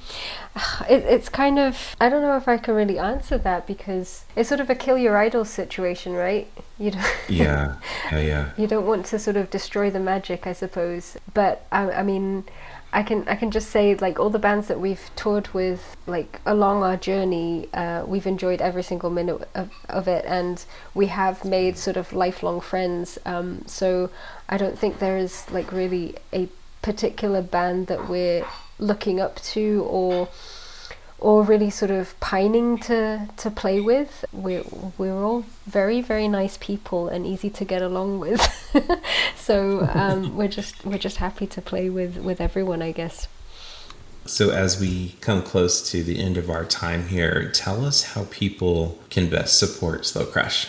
it, 0.89 1.03
it's 1.03 1.29
kind 1.29 1.59
of, 1.59 1.95
I 1.99 2.09
don't 2.09 2.21
know 2.21 2.37
if 2.37 2.47
I 2.47 2.57
can 2.57 2.75
really 2.75 2.99
answer 2.99 3.37
that 3.39 3.67
because 3.67 4.25
it's 4.35 4.49
sort 4.49 4.61
of 4.61 4.69
a 4.69 4.75
kill 4.75 4.97
your 4.97 5.17
idol 5.17 5.45
situation, 5.45 6.13
right? 6.13 6.47
You 6.77 6.91
don't, 6.91 7.05
yeah, 7.29 7.75
yeah, 8.11 8.19
yeah. 8.19 8.49
You 8.57 8.67
don't 8.67 8.85
want 8.85 9.05
to 9.07 9.19
sort 9.19 9.37
of 9.37 9.49
destroy 9.49 9.89
the 9.89 9.99
magic, 9.99 10.45
I 10.47 10.53
suppose. 10.53 11.17
But 11.33 11.65
I, 11.71 11.91
I 11.91 12.03
mean, 12.03 12.45
I 12.93 13.03
can 13.03 13.27
I 13.27 13.35
can 13.35 13.51
just 13.51 13.69
say 13.69 13.95
like 13.95 14.19
all 14.19 14.29
the 14.29 14.39
bands 14.39 14.67
that 14.67 14.79
we've 14.79 15.09
toured 15.15 15.47
with 15.53 15.95
like 16.07 16.41
along 16.45 16.83
our 16.83 16.97
journey 16.97 17.69
uh, 17.73 18.03
we've 18.05 18.27
enjoyed 18.27 18.61
every 18.61 18.83
single 18.83 19.09
minute 19.09 19.47
of, 19.55 19.69
of 19.87 20.07
it 20.07 20.25
and 20.25 20.63
we 20.93 21.07
have 21.07 21.45
made 21.45 21.77
sort 21.77 21.97
of 21.97 22.11
lifelong 22.11 22.59
friends. 22.59 23.17
Um, 23.25 23.63
so 23.65 24.09
I 24.49 24.57
don't 24.57 24.77
think 24.77 24.99
there 24.99 25.17
is 25.17 25.49
like 25.51 25.71
really 25.71 26.15
a 26.33 26.49
particular 26.81 27.41
band 27.41 27.87
that 27.87 28.09
we're 28.09 28.45
looking 28.77 29.21
up 29.21 29.35
to 29.41 29.85
or 29.87 30.27
or 31.21 31.43
really 31.43 31.69
sort 31.69 31.91
of 31.91 32.19
pining 32.19 32.77
to 32.79 33.29
to 33.37 33.51
play 33.51 33.79
with. 33.79 34.25
We're 34.33 34.63
we're 34.97 35.23
all 35.23 35.45
very 35.65 36.01
very 36.01 36.27
nice 36.27 36.57
people 36.57 37.07
and 37.07 37.25
easy 37.25 37.49
to 37.51 37.63
get 37.63 37.81
along 37.81 38.19
with. 38.19 38.41
so 39.35 39.87
um, 39.93 40.35
we're 40.37 40.49
just 40.49 40.83
we're 40.83 40.97
just 40.97 41.17
happy 41.17 41.47
to 41.47 41.61
play 41.61 41.89
with 41.89 42.17
with 42.17 42.41
everyone, 42.41 42.81
I 42.81 42.91
guess. 42.91 43.27
So 44.25 44.49
as 44.51 44.79
we 44.79 45.15
come 45.21 45.41
close 45.41 45.89
to 45.91 46.03
the 46.03 46.19
end 46.19 46.37
of 46.37 46.49
our 46.49 46.65
time 46.65 47.07
here, 47.07 47.49
tell 47.51 47.85
us 47.85 48.13
how 48.13 48.27
people 48.29 48.99
can 49.09 49.29
best 49.29 49.57
support 49.57 50.05
Slow 50.05 50.25
Crush. 50.25 50.67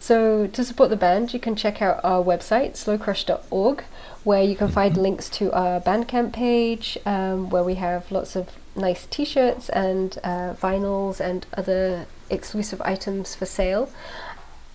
So 0.00 0.46
to 0.48 0.64
support 0.64 0.90
the 0.90 0.96
band, 0.96 1.32
you 1.32 1.40
can 1.40 1.56
check 1.56 1.80
out 1.80 2.00
our 2.04 2.22
website 2.22 2.72
slowcrush.org, 2.72 3.84
where 4.22 4.42
you 4.42 4.54
can 4.54 4.68
find 4.68 4.92
mm-hmm. 4.92 5.02
links 5.02 5.30
to 5.30 5.50
our 5.52 5.80
Bandcamp 5.80 6.34
page, 6.34 6.98
um, 7.06 7.48
where 7.48 7.64
we 7.64 7.76
have 7.76 8.12
lots 8.12 8.36
of 8.36 8.50
nice 8.76 9.06
t-shirts 9.06 9.68
and 9.68 10.18
uh, 10.24 10.54
vinyls 10.54 11.20
and 11.20 11.46
other 11.56 12.06
exclusive 12.30 12.80
items 12.82 13.34
for 13.34 13.46
sale. 13.46 13.90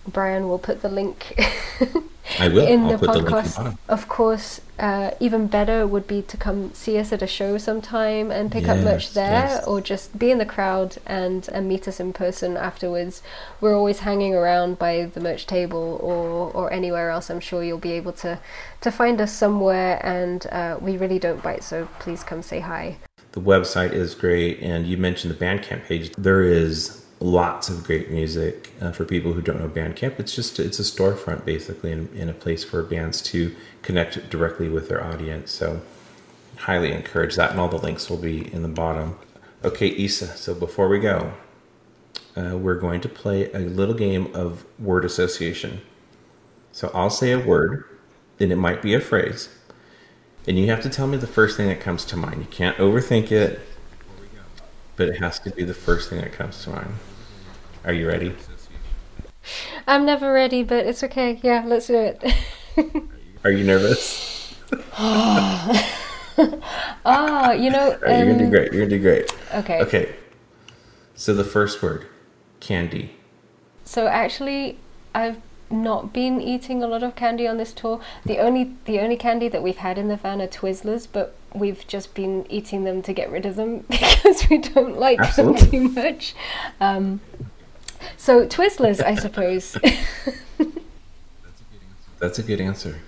Brian 0.07 0.47
will 0.49 0.59
put 0.59 0.81
the 0.81 0.89
link 0.89 1.35
I 2.39 2.47
will. 2.47 2.65
in 2.67 2.85
I'll 2.85 2.97
the 2.97 3.05
podcast. 3.05 3.55
The 3.57 3.93
of 3.93 4.07
course, 4.07 4.61
uh, 4.79 5.11
even 5.19 5.47
better 5.47 5.85
would 5.85 6.07
be 6.07 6.21
to 6.23 6.37
come 6.37 6.73
see 6.73 6.97
us 6.97 7.11
at 7.11 7.21
a 7.21 7.27
show 7.27 7.57
sometime 7.57 8.31
and 8.31 8.51
pick 8.51 8.63
yes, 8.63 8.77
up 8.77 8.83
merch 8.83 9.13
there, 9.13 9.47
yes. 9.47 9.67
or 9.67 9.81
just 9.81 10.17
be 10.17 10.31
in 10.31 10.37
the 10.37 10.45
crowd 10.45 10.97
and, 11.05 11.47
and 11.49 11.67
meet 11.67 11.87
us 11.87 11.99
in 11.99 12.13
person 12.13 12.57
afterwards. 12.57 13.21
We're 13.61 13.75
always 13.75 13.99
hanging 13.99 14.33
around 14.33 14.79
by 14.79 15.05
the 15.05 15.19
merch 15.19 15.45
table 15.45 15.99
or, 16.01 16.51
or 16.51 16.71
anywhere 16.71 17.09
else. 17.09 17.29
I'm 17.29 17.39
sure 17.39 17.63
you'll 17.63 17.77
be 17.77 17.93
able 17.93 18.13
to, 18.13 18.39
to 18.81 18.91
find 18.91 19.19
us 19.21 19.33
somewhere, 19.33 19.99
and 20.03 20.47
uh, 20.47 20.77
we 20.79 20.97
really 20.97 21.19
don't 21.19 21.43
bite, 21.43 21.63
so 21.63 21.87
please 21.99 22.23
come 22.23 22.41
say 22.41 22.61
hi. 22.61 22.97
The 23.31 23.41
website 23.41 23.93
is 23.93 24.15
great, 24.15 24.59
and 24.61 24.87
you 24.87 24.97
mentioned 24.97 25.33
the 25.33 25.45
Bandcamp 25.45 25.85
page. 25.85 26.11
There 26.17 26.41
is 26.41 27.05
lots 27.19 27.69
of 27.69 27.83
great 27.83 28.09
music 28.09 28.71
uh, 28.81 28.91
for 28.91 29.05
people 29.05 29.33
who 29.33 29.41
don't 29.41 29.59
know 29.59 29.67
Bandcamp. 29.67 30.19
It's 30.19 30.33
just 30.33 30.59
it's 30.59 30.79
a 30.79 30.83
storefront 30.83 31.45
basically, 31.45 31.91
in 31.91 32.29
a 32.29 32.33
place 32.33 32.63
for 32.63 32.81
bands 32.81 33.21
to 33.23 33.55
connect 33.81 34.29
directly 34.29 34.69
with 34.69 34.89
their 34.89 35.03
audience. 35.03 35.51
So, 35.51 35.81
highly 36.57 36.91
encourage 36.91 37.35
that, 37.35 37.51
and 37.51 37.59
all 37.59 37.69
the 37.69 37.77
links 37.77 38.09
will 38.09 38.17
be 38.17 38.51
in 38.53 38.63
the 38.63 38.67
bottom. 38.69 39.17
Okay, 39.63 39.87
Isa. 39.87 40.37
So 40.37 40.55
before 40.55 40.87
we 40.87 40.99
go, 40.99 41.33
uh, 42.35 42.57
we're 42.57 42.79
going 42.79 43.01
to 43.01 43.09
play 43.09 43.51
a 43.51 43.59
little 43.59 43.95
game 43.95 44.33
of 44.33 44.65
word 44.79 45.03
association. 45.03 45.81
So 46.71 46.91
I'll 46.93 47.09
say 47.09 47.31
a 47.31 47.39
word, 47.39 47.83
then 48.37 48.51
it 48.51 48.55
might 48.57 48.81
be 48.81 48.93
a 48.93 49.01
phrase, 49.01 49.49
And 50.49 50.57
you 50.57 50.65
have 50.71 50.81
to 50.81 50.89
tell 50.89 51.05
me 51.05 51.15
the 51.15 51.27
first 51.27 51.57
thing 51.57 51.67
that 51.67 51.79
comes 51.79 52.03
to 52.05 52.17
mind. 52.17 52.41
You 52.41 52.47
can't 52.47 52.75
overthink 52.77 53.31
it, 53.31 53.59
but 54.95 55.07
it 55.07 55.19
has 55.19 55.39
to 55.41 55.51
be 55.51 55.63
the 55.63 55.75
first 55.75 56.09
thing 56.09 56.21
that 56.21 56.33
comes 56.33 56.63
to 56.63 56.71
mind. 56.71 56.95
Are 57.85 57.93
you 57.93 58.07
ready? 58.07 58.35
I'm 59.85 60.07
never 60.07 60.33
ready, 60.33 60.63
but 60.63 60.87
it's 60.87 61.03
okay. 61.03 61.39
Yeah, 61.43 61.63
let's 61.67 61.85
do 61.85 61.97
it. 61.97 62.33
Are 63.43 63.51
you 63.51 63.63
nervous? 63.63 64.55
Ah, 67.05 67.51
you 67.51 67.69
know. 67.69 67.97
Right, 68.01 68.17
you're 68.17 68.27
gonna 68.27 68.37
do 68.37 68.45
um, 68.45 68.49
great. 68.49 68.71
You're 68.71 68.85
gonna 68.85 68.97
do 68.97 69.01
great. 69.01 69.35
Okay. 69.53 69.81
Okay. 69.81 70.15
So 71.13 71.33
the 71.33 71.43
first 71.43 71.83
word, 71.83 72.07
candy. 72.61 73.17
So 73.83 74.07
actually, 74.07 74.79
I've 75.13 75.41
not 75.71 76.13
been 76.13 76.41
eating 76.41 76.83
a 76.83 76.87
lot 76.87 77.03
of 77.03 77.15
candy 77.15 77.47
on 77.47 77.57
this 77.57 77.73
tour. 77.73 78.01
The 78.25 78.39
only 78.39 78.75
the 78.85 78.99
only 78.99 79.15
candy 79.15 79.47
that 79.49 79.63
we've 79.63 79.77
had 79.77 79.97
in 79.97 80.07
the 80.07 80.17
van 80.17 80.41
are 80.41 80.47
Twizzlers, 80.47 81.07
but 81.11 81.35
we've 81.53 81.87
just 81.87 82.13
been 82.13 82.45
eating 82.49 82.83
them 82.83 83.01
to 83.03 83.13
get 83.13 83.31
rid 83.31 83.45
of 83.45 83.55
them 83.55 83.79
because 83.89 84.49
we 84.49 84.57
don't 84.57 84.97
like 84.97 85.19
Absolutely. 85.19 85.61
them 85.61 85.71
too 85.71 86.01
much. 86.01 86.35
Um, 86.79 87.21
so 88.17 88.45
Twizzlers, 88.45 89.03
I 89.03 89.15
suppose. 89.15 89.77
That's 92.19 92.39
a 92.39 92.43
good 92.43 92.59
answer. 92.59 92.99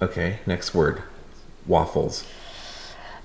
Okay, 0.00 0.38
next 0.46 0.74
word, 0.74 1.02
waffles. 1.66 2.24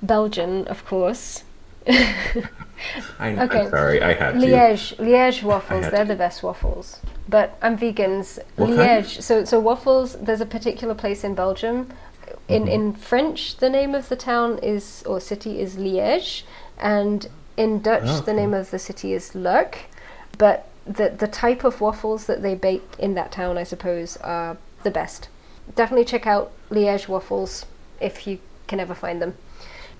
Belgian, 0.02 0.68
of 0.68 0.86
course. 0.86 1.45
I 3.20 3.32
know. 3.32 3.44
Okay. 3.44 3.62
I'm 3.62 3.70
sorry, 3.70 4.02
I 4.02 4.14
had 4.14 4.34
to. 4.34 4.40
Liège, 4.40 4.96
Liège 4.98 5.44
waffles, 5.44 5.90
they're 5.90 6.04
to. 6.04 6.08
the 6.08 6.16
best 6.16 6.44
waffles. 6.44 7.00
But 7.28 7.58
I'm 7.62 7.78
vegans. 7.78 8.40
What 8.56 8.76
kind? 8.76 8.80
Liège. 9.06 9.22
So 9.22 9.46
so 9.46 9.60
waffles. 9.60 10.16
There's 10.20 10.42
a 10.42 10.46
particular 10.46 10.94
place 10.96 11.24
in 11.24 11.36
Belgium. 11.36 11.90
In 12.48 12.64
Mm-hmm. 12.64 12.72
in 12.72 12.94
French, 12.94 13.58
the 13.58 13.70
name 13.70 13.96
of 13.96 14.10
the 14.10 14.16
town 14.16 14.60
is 14.60 15.04
or 15.06 15.20
city 15.20 15.60
is 15.60 15.76
Liège, 15.78 16.44
and 16.78 17.28
in 17.58 17.82
Dutch, 17.82 18.04
Oh, 18.06 18.22
the 18.22 18.32
okay. 18.32 18.42
name 18.42 18.54
of 18.54 18.72
the 18.72 18.80
city 18.80 19.14
is 19.14 19.32
Luik. 19.32 19.76
But 20.38 20.68
the 20.86 21.10
the 21.10 21.28
type 21.28 21.64
of 21.64 21.82
waffles 21.82 22.26
that 22.26 22.42
they 22.42 22.56
bake 22.56 22.84
in 23.00 23.16
that 23.16 23.32
town, 23.32 23.58
I 23.58 23.64
suppose, 23.64 24.18
are 24.18 24.58
the 24.84 24.92
best. 24.92 25.30
Definitely 25.76 26.06
check 26.06 26.28
out 26.28 26.52
Liège 26.70 27.08
waffles 27.08 27.66
if 28.00 28.28
you 28.28 28.38
can 28.68 28.80
ever 28.80 28.94
find 28.94 29.22
them. 29.22 29.36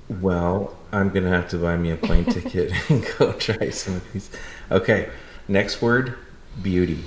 Well, 0.10 0.76
I'm 0.92 1.10
gonna 1.10 1.30
have 1.30 1.50
to 1.50 1.58
buy 1.58 1.78
me 1.78 1.92
a 1.92 1.96
plane 1.98 2.26
ticket 2.26 2.72
and 2.90 3.06
go 3.18 3.32
try 3.34 3.70
some 3.70 3.96
of 3.96 4.14
these. 4.14 4.30
Okay, 4.72 5.10
next 5.48 5.82
word, 5.82 6.16
beauty. 6.62 7.04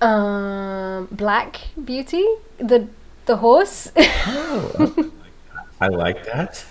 Um, 0.00 1.08
Black 1.10 1.60
Beauty, 1.82 2.26
the 2.58 2.88
the 3.26 3.36
horse. 3.36 3.90
Oh, 3.96 5.10
I 5.80 5.88
like 5.88 6.24
that. 6.26 6.64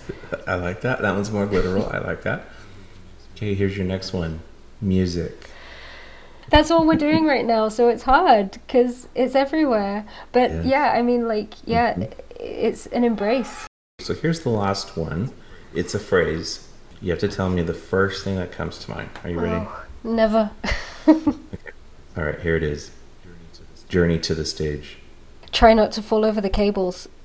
I 0.46 0.54
like 0.56 0.82
that. 0.82 1.00
That 1.02 1.14
one's 1.14 1.30
more 1.30 1.46
literal. 1.46 1.86
I 1.90 1.98
like 1.98 2.22
that. 2.22 2.44
Okay, 3.34 3.54
here's 3.54 3.76
your 3.76 3.86
next 3.86 4.12
one, 4.12 4.40
music. 4.80 5.48
That's 6.50 6.70
all 6.70 6.86
we're 6.86 6.96
doing 6.96 7.24
right 7.24 7.44
now, 7.46 7.68
so 7.68 7.88
it's 7.88 8.02
hard 8.02 8.52
because 8.52 9.08
it's 9.14 9.34
everywhere. 9.34 10.04
But 10.32 10.50
Yeah. 10.50 10.62
yeah. 10.62 10.92
I 10.94 11.00
mean, 11.02 11.26
like, 11.26 11.54
yeah, 11.64 12.08
it's 12.38 12.86
an 12.88 13.04
embrace. 13.04 13.66
So 14.02 14.14
here's 14.14 14.40
the 14.40 14.50
last 14.50 14.96
one. 14.96 15.32
It's 15.74 15.94
a 15.94 15.98
phrase. 15.98 16.68
You 17.00 17.10
have 17.10 17.20
to 17.20 17.28
tell 17.28 17.48
me 17.48 17.62
the 17.62 17.74
first 17.74 18.24
thing 18.24 18.36
that 18.36 18.52
comes 18.52 18.78
to 18.80 18.90
mind. 18.90 19.10
Are 19.24 19.30
you 19.30 19.40
ready? 19.40 19.54
Oh, 19.54 19.84
never. 20.04 20.50
All 21.06 22.24
right, 22.24 22.40
here 22.40 22.56
it 22.56 22.62
is. 22.62 22.90
Journey 23.88 24.18
to 24.20 24.34
the 24.34 24.44
stage. 24.44 24.98
Try 25.52 25.74
not 25.74 25.92
to 25.92 26.02
fall 26.02 26.24
over 26.24 26.40
the 26.40 26.50
cables. 26.50 27.08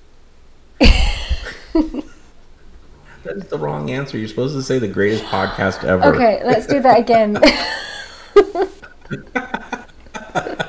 That 3.28 3.38
is 3.38 3.48
the 3.48 3.58
wrong 3.58 3.90
answer. 3.92 4.18
You're 4.18 4.30
supposed 4.30 4.56
to 4.56 4.64
say 4.64 4.80
the 4.80 4.88
greatest 4.88 5.26
podcast 5.26 5.84
ever. 5.84 6.16
Okay, 6.16 6.42
let's 6.46 6.66
do 6.66 6.80
that 6.80 6.98
again. 6.98 7.38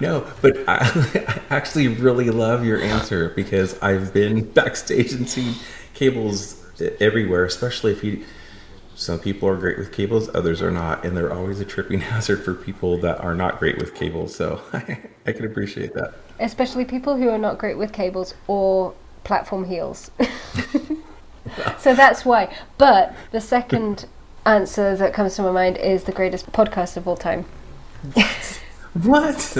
No, 0.00 0.26
but 0.42 0.68
I, 0.68 0.76
I 1.50 1.54
actually 1.54 1.88
really 1.88 2.30
love 2.30 2.64
your 2.64 2.80
answer 2.80 3.30
because 3.30 3.80
I've 3.82 4.12
been 4.12 4.44
backstage 4.52 5.12
and 5.12 5.28
seen 5.28 5.54
cables 5.94 6.64
everywhere, 7.00 7.44
especially 7.44 7.92
if 7.92 8.04
you. 8.04 8.24
Some 8.94 9.20
people 9.20 9.48
are 9.48 9.56
great 9.56 9.78
with 9.78 9.92
cables, 9.92 10.28
others 10.34 10.60
are 10.60 10.72
not, 10.72 11.04
and 11.04 11.16
they're 11.16 11.32
always 11.32 11.60
a 11.60 11.64
tripping 11.64 12.00
hazard 12.12 12.44
for 12.44 12.52
people 12.52 12.98
that 12.98 13.20
are 13.20 13.34
not 13.34 13.60
great 13.60 13.78
with 13.78 13.94
cables. 13.94 14.34
So 14.34 14.60
I 14.72 15.32
can 15.32 15.44
appreciate 15.44 15.94
that. 15.94 16.14
Especially 16.40 16.84
people 16.84 17.16
who 17.16 17.28
are 17.28 17.38
not 17.38 17.58
great 17.58 17.78
with 17.78 17.92
cables 17.92 18.34
or 18.48 18.94
platform 19.22 19.66
heels. 19.66 20.10
so 21.78 21.94
that's 21.94 22.24
why. 22.24 22.52
But 22.76 23.14
the 23.30 23.40
second 23.40 24.06
answer 24.44 24.96
that 24.96 25.14
comes 25.14 25.36
to 25.36 25.42
my 25.42 25.52
mind 25.52 25.76
is 25.76 26.04
the 26.04 26.12
greatest 26.12 26.50
podcast 26.50 26.96
of 26.96 27.06
all 27.06 27.16
time. 27.16 27.44
What? 29.02 29.52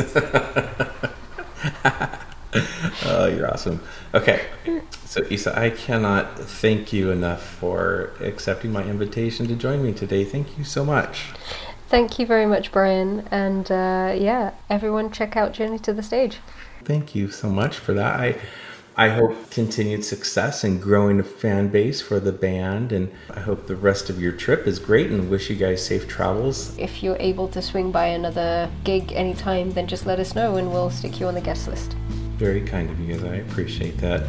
oh, 3.05 3.27
you're 3.27 3.49
awesome. 3.49 3.81
Okay, 4.13 4.47
so 5.05 5.25
Isa, 5.31 5.57
I 5.59 5.71
cannot 5.71 6.39
thank 6.39 6.93
you 6.93 7.11
enough 7.11 7.43
for 7.43 8.13
accepting 8.21 8.73
my 8.73 8.83
invitation 8.83 9.47
to 9.49 9.55
join 9.55 9.85
me 9.85 9.93
today. 9.93 10.25
Thank 10.25 10.59
you 10.59 10.65
so 10.65 10.85
much. 10.85 11.27
Thank 11.89 12.19
you 12.19 12.27
very 12.27 12.47
much, 12.47 12.73
Brian. 12.73 13.29
And 13.31 13.71
uh, 13.71 14.15
yeah, 14.19 14.55
everyone 14.69 15.13
check 15.13 15.37
out 15.37 15.53
Journey 15.53 15.79
to 15.81 15.93
the 15.93 16.03
Stage. 16.03 16.39
Thank 16.85 17.15
you 17.15 17.31
so 17.31 17.49
much 17.49 17.79
for 17.79 17.93
that. 17.95 18.19
I 18.19 18.41
I 18.99 19.11
hope 19.11 19.53
continued 19.53 20.05
success 20.05 20.65
and 20.65 20.83
growing 20.83 21.21
a 21.21 21.23
fan 21.23 21.69
base 21.69 22.01
for 22.01 22.19
the 22.19 22.33
band 22.33 22.91
and 22.91 23.09
I 23.31 23.39
hope 23.39 23.69
the 23.69 23.77
rest 23.77 24.11
of 24.11 24.21
your 24.21 24.33
trip 24.33 24.67
is 24.67 24.81
great 24.81 25.13
and 25.13 25.31
wish 25.31 25.49
you 25.49 25.55
guys 25.55 25.87
safe 25.87 26.09
travels. 26.09 26.77
If 26.77 27.01
you're 27.01 27.17
able 27.21 27.47
to 27.51 27.63
swing 27.63 27.93
by 27.93 28.07
another 28.07 28.69
gig 28.83 29.13
anytime, 29.13 29.71
then 29.71 29.87
just 29.87 30.05
let 30.05 30.19
us 30.19 30.35
know 30.35 30.57
and 30.57 30.73
we'll 30.73 30.91
stick 30.91 31.21
you 31.21 31.29
on 31.29 31.35
the 31.35 31.41
guest 31.41 31.69
list. 31.69 31.93
Very 32.39 32.61
kind 32.61 32.91
of 32.91 32.99
you 32.99 33.15
guys. 33.15 33.23
I 33.23 33.37
appreciate 33.37 33.99
that. 33.99 34.27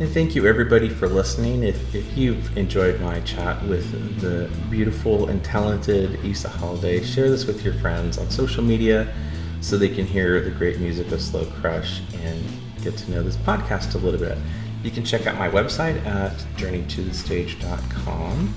And 0.00 0.08
thank 0.08 0.34
you 0.34 0.46
everybody 0.46 0.88
for 0.88 1.08
listening. 1.08 1.62
If, 1.62 1.94
if 1.94 2.16
you've 2.16 2.56
enjoyed 2.56 2.98
my 3.02 3.20
chat 3.20 3.62
with 3.64 4.20
the 4.22 4.50
beautiful 4.70 5.28
and 5.28 5.44
talented 5.44 6.24
Isa 6.24 6.48
Holliday, 6.48 7.04
share 7.04 7.28
this 7.28 7.44
with 7.44 7.62
your 7.62 7.74
friends 7.74 8.16
on 8.16 8.30
social 8.30 8.64
media 8.64 9.14
so 9.60 9.76
they 9.76 9.90
can 9.90 10.06
hear 10.06 10.40
the 10.40 10.52
great 10.52 10.80
music 10.80 11.12
of 11.12 11.20
Slow 11.20 11.44
Crush 11.44 12.00
and 12.14 12.42
get 12.90 12.96
to 12.96 13.10
know 13.10 13.22
this 13.22 13.36
podcast 13.38 13.94
a 13.96 13.98
little 13.98 14.20
bit. 14.20 14.38
You 14.84 14.92
can 14.92 15.04
check 15.04 15.26
out 15.26 15.36
my 15.36 15.48
website 15.48 16.04
at 16.06 16.32
journeytothestage.com. 16.56 18.54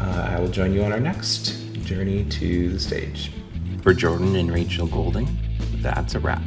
Uh, 0.00 0.28
I 0.30 0.40
will 0.40 0.48
join 0.48 0.72
you 0.74 0.82
on 0.82 0.92
our 0.92 0.98
next 0.98 1.62
Journey 1.84 2.24
to 2.24 2.70
the 2.70 2.80
Stage. 2.80 3.30
For 3.82 3.94
Jordan 3.94 4.34
and 4.34 4.52
Rachel 4.52 4.88
Golding, 4.88 5.28
that's 5.80 6.16
a 6.16 6.20
wrap. 6.20 6.42